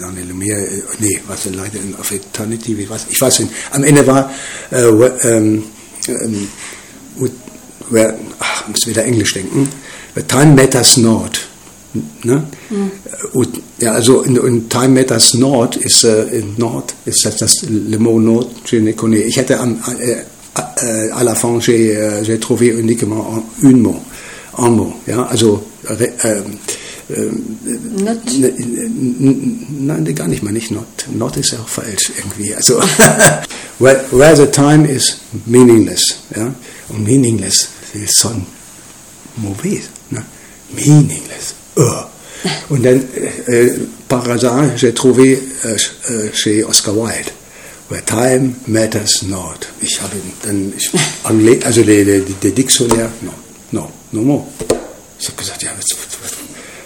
[0.00, 0.66] dans les Lumière,
[0.98, 3.52] nee, was leider auf Eternity, ich weiß, ich weiß nicht.
[3.72, 4.32] Am Ende war,
[4.70, 5.64] äh, ähm,
[6.08, 6.48] ähm,
[7.90, 9.68] where, ach, muss wieder Englisch denken,
[10.26, 11.47] Time Matters Not.
[12.22, 12.42] Ne?
[12.70, 12.90] Mhm.
[13.32, 17.52] Und, ja, also in, in, Time Matters Not ist, äh, in Nord ist das, das
[17.68, 19.26] Le mot Not, je ne connais.
[19.26, 24.02] Ich hätte am, äh, äh, à la fin, j'ai trouvé uniquement un mot,
[24.58, 26.42] un mot, ja, also, äh,
[27.08, 28.18] Not.
[29.80, 30.86] Nein, gar nicht mal, nicht not.
[31.10, 32.54] Not ist ja auch falsch irgendwie.
[32.54, 32.78] Also,
[33.78, 35.16] where, where the time is
[35.46, 36.02] meaningless.
[36.36, 36.52] Ja?
[36.90, 38.46] Und meaningless ist so ein
[39.36, 39.88] mauvais.
[40.10, 40.22] Ne?
[40.70, 41.54] Meaningless.
[41.78, 42.04] Oh.
[42.68, 43.02] Und dann,
[43.46, 43.70] äh,
[44.08, 47.30] par hasard, j'ai trouvé äh, chez Oscar Wilde.
[47.88, 49.66] Where time matters not.
[49.80, 50.90] Ich habe dann, ich,
[51.66, 53.32] also der, der, der Dictionnaire, no,
[53.72, 54.46] no, no more.
[55.18, 55.86] Ich habe gesagt, ja, was,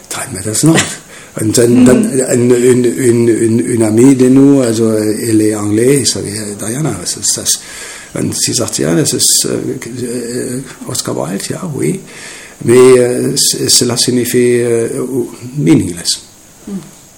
[0.09, 0.81] Time matters not.
[1.41, 6.11] Und dann, dann une, une, une, une amie de nous, also elle est anglais, ich
[6.11, 6.29] sage,
[6.59, 7.61] Diana, was ist das?
[8.15, 12.01] Und sie sagt, ja, das ist äh, Oscar Wilde, ja, oui.
[12.65, 15.07] Mais euh, cela signifie euh,
[15.57, 16.21] meaningless.
[16.67, 16.73] Mm.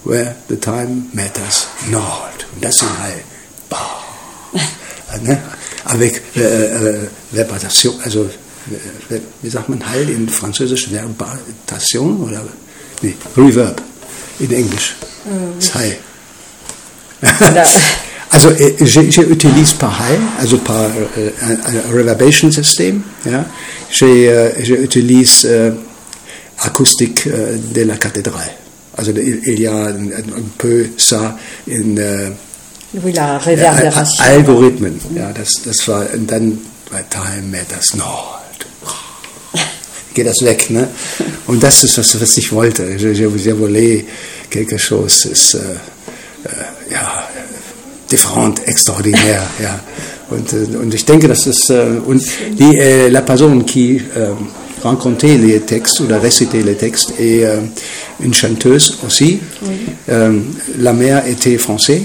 [0.04, 2.46] Where the time matters not.
[2.54, 3.24] Und das sind halt,
[3.68, 4.04] bah,
[5.22, 5.38] ne?
[5.84, 8.28] avec äh, äh, Verbation, also
[9.42, 12.42] wie sagt man halt in Französisch, Verbation oder
[13.02, 13.82] nee, Reverb
[14.38, 14.96] in Englisch.
[15.24, 15.74] Mm.
[15.74, 15.96] High.
[18.34, 23.02] also j'utilise par high, also par euh, un, reverbation system.
[23.24, 23.44] Ja.
[23.90, 25.70] J'utilise euh,
[26.60, 28.52] acoustique euh, de la cathédrale.
[28.96, 31.36] Also il y a un, un peu ça
[31.68, 32.30] in äh,
[33.02, 34.24] oui, la Reverbération.
[34.24, 36.58] Algorithmen, ja, das, das war, und dann
[36.90, 38.06] bei Time Matters Not.
[40.14, 40.88] Geht das weg, ne?
[41.48, 42.84] Und das ist das, was ich wollte.
[42.96, 44.04] Je, je, je voulais
[44.48, 47.28] quelque chose, ist, äh, äh, ja,
[48.08, 49.80] différent, extraordinaire, ja.
[50.30, 52.22] Und, äh, und ich denke, äh, und
[52.58, 54.32] die, äh, la personne qui euh,
[54.82, 57.60] rencontrait les textes ou récitait les textes est euh,
[58.20, 59.40] une chanteuse aussi.
[59.62, 59.68] Oui.
[60.08, 60.40] Euh,
[60.78, 62.02] la mère était française,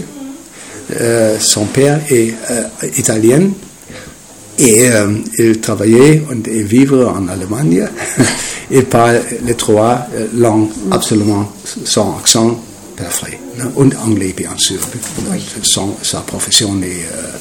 [1.40, 2.34] son père est
[2.98, 3.50] italien.
[4.58, 7.88] Et euh, il travaillait et vivait en Allemagne.
[8.72, 11.50] il parle les trois langues absolument
[11.86, 12.60] sans accent
[13.00, 13.40] parfait.
[13.76, 14.80] Und anglais, bien sûr.
[15.64, 17.06] Son, sa profession est.
[17.12, 17.38] Euh?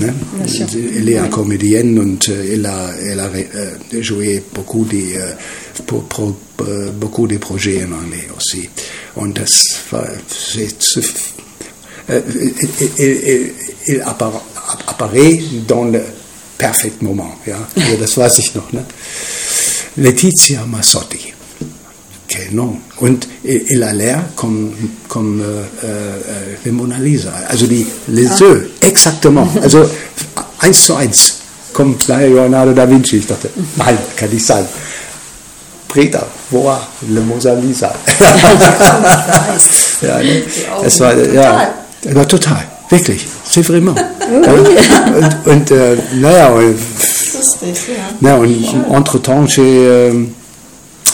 [0.00, 1.30] Elle est oui.
[1.30, 5.32] comédienne euh, elle a, elle a euh, joué beaucoup de, euh,
[5.86, 8.68] pour, pour, euh, beaucoup de projets en anglais aussi.
[9.16, 9.50] Und das
[9.90, 10.04] war,
[12.10, 12.20] euh,
[13.88, 14.00] il
[14.86, 16.02] apparaît dans le
[16.56, 17.36] parfait moment.
[17.46, 17.66] Ja?
[17.74, 18.72] Also das weiß ich noch.
[18.72, 18.84] Ne?
[19.96, 21.37] Letizia Massotti.
[22.28, 22.76] Quel nom.
[22.98, 24.70] Und il a l'air comme,
[25.08, 27.32] comme euh, euh, Mona Lisa.
[27.48, 28.38] Also die, les ah.
[28.40, 29.48] yeux, exactement.
[29.62, 29.88] Also
[30.60, 31.38] eins zu eins.
[31.72, 33.16] Comme Leonardo da Vinci.
[33.16, 34.66] Ich dachte, nein, kann nicht sein.
[35.88, 37.94] Frieda, boah, le Mona Lisa.
[40.02, 40.42] ja, ne?
[40.84, 41.74] es war, ja,
[42.04, 43.98] es war total, wirklich, c'est vraiment.
[44.30, 46.76] Ja, und und äh, naja, und,
[48.20, 50.28] na, und entre-temps, j'ai.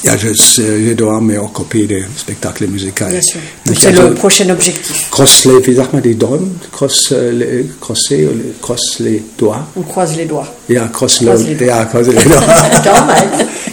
[0.04, 3.06] Euh, ja, je, je dois me occuper des spectacles musicaux.
[3.10, 3.40] Bien sûr.
[3.66, 5.10] Donc, C'est le prochain objectif.
[5.10, 6.58] Cross les, die Daumen?
[6.72, 7.64] Cross, äh, les,
[8.26, 9.66] oder cross les doigts.
[9.76, 10.48] On croise les doigts.
[10.68, 12.46] Ja, cross, Cross le, les ja, cross les doigts.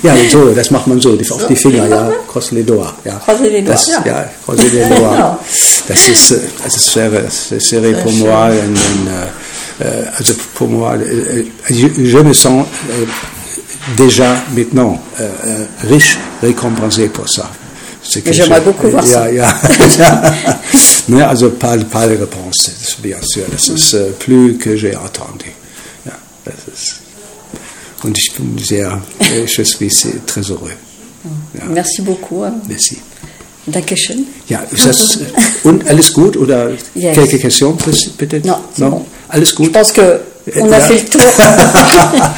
[0.03, 2.93] Ja, so, das macht man so, die, auf die Finger, ja, cross les doigts.
[3.05, 3.21] Ja.
[3.41, 4.03] Les doigts, Das, ja.
[4.05, 5.83] ja, croiser les doigts.
[5.87, 9.07] Das ist, äh, das ist pour moi, ein, ein,
[9.79, 13.07] äh, also pour moi, äh, je, je me sens äh,
[13.97, 17.49] déjà maintenant äh, äh, riche, récompensé pour ça.
[18.03, 19.27] C'est J'aimerais je- beaucoup voir ça.
[21.09, 22.71] Mais also pas, pas de réponse,
[23.01, 23.43] bien sûr.
[23.93, 25.51] Äh, plus que j'ai attendu.
[26.05, 26.13] Ja,
[26.45, 26.95] das ist,
[28.03, 29.89] und ich bin sehr, äh, je suis
[30.25, 30.71] très heureux.
[31.53, 32.43] Ja, Merci beaucoup.
[32.43, 32.53] hein.
[32.67, 32.97] merci.
[33.67, 34.25] Dankeschön.
[34.49, 35.19] Ja, das,
[35.63, 37.15] und alles gut oder Yes.
[37.15, 37.77] quelques questions
[38.17, 38.41] bitte?
[38.43, 39.05] Non, c'est bon.
[39.29, 39.71] Alles Je gut?
[39.71, 40.19] pense que
[40.59, 40.81] on a Ja.
[40.81, 41.21] fait le tour.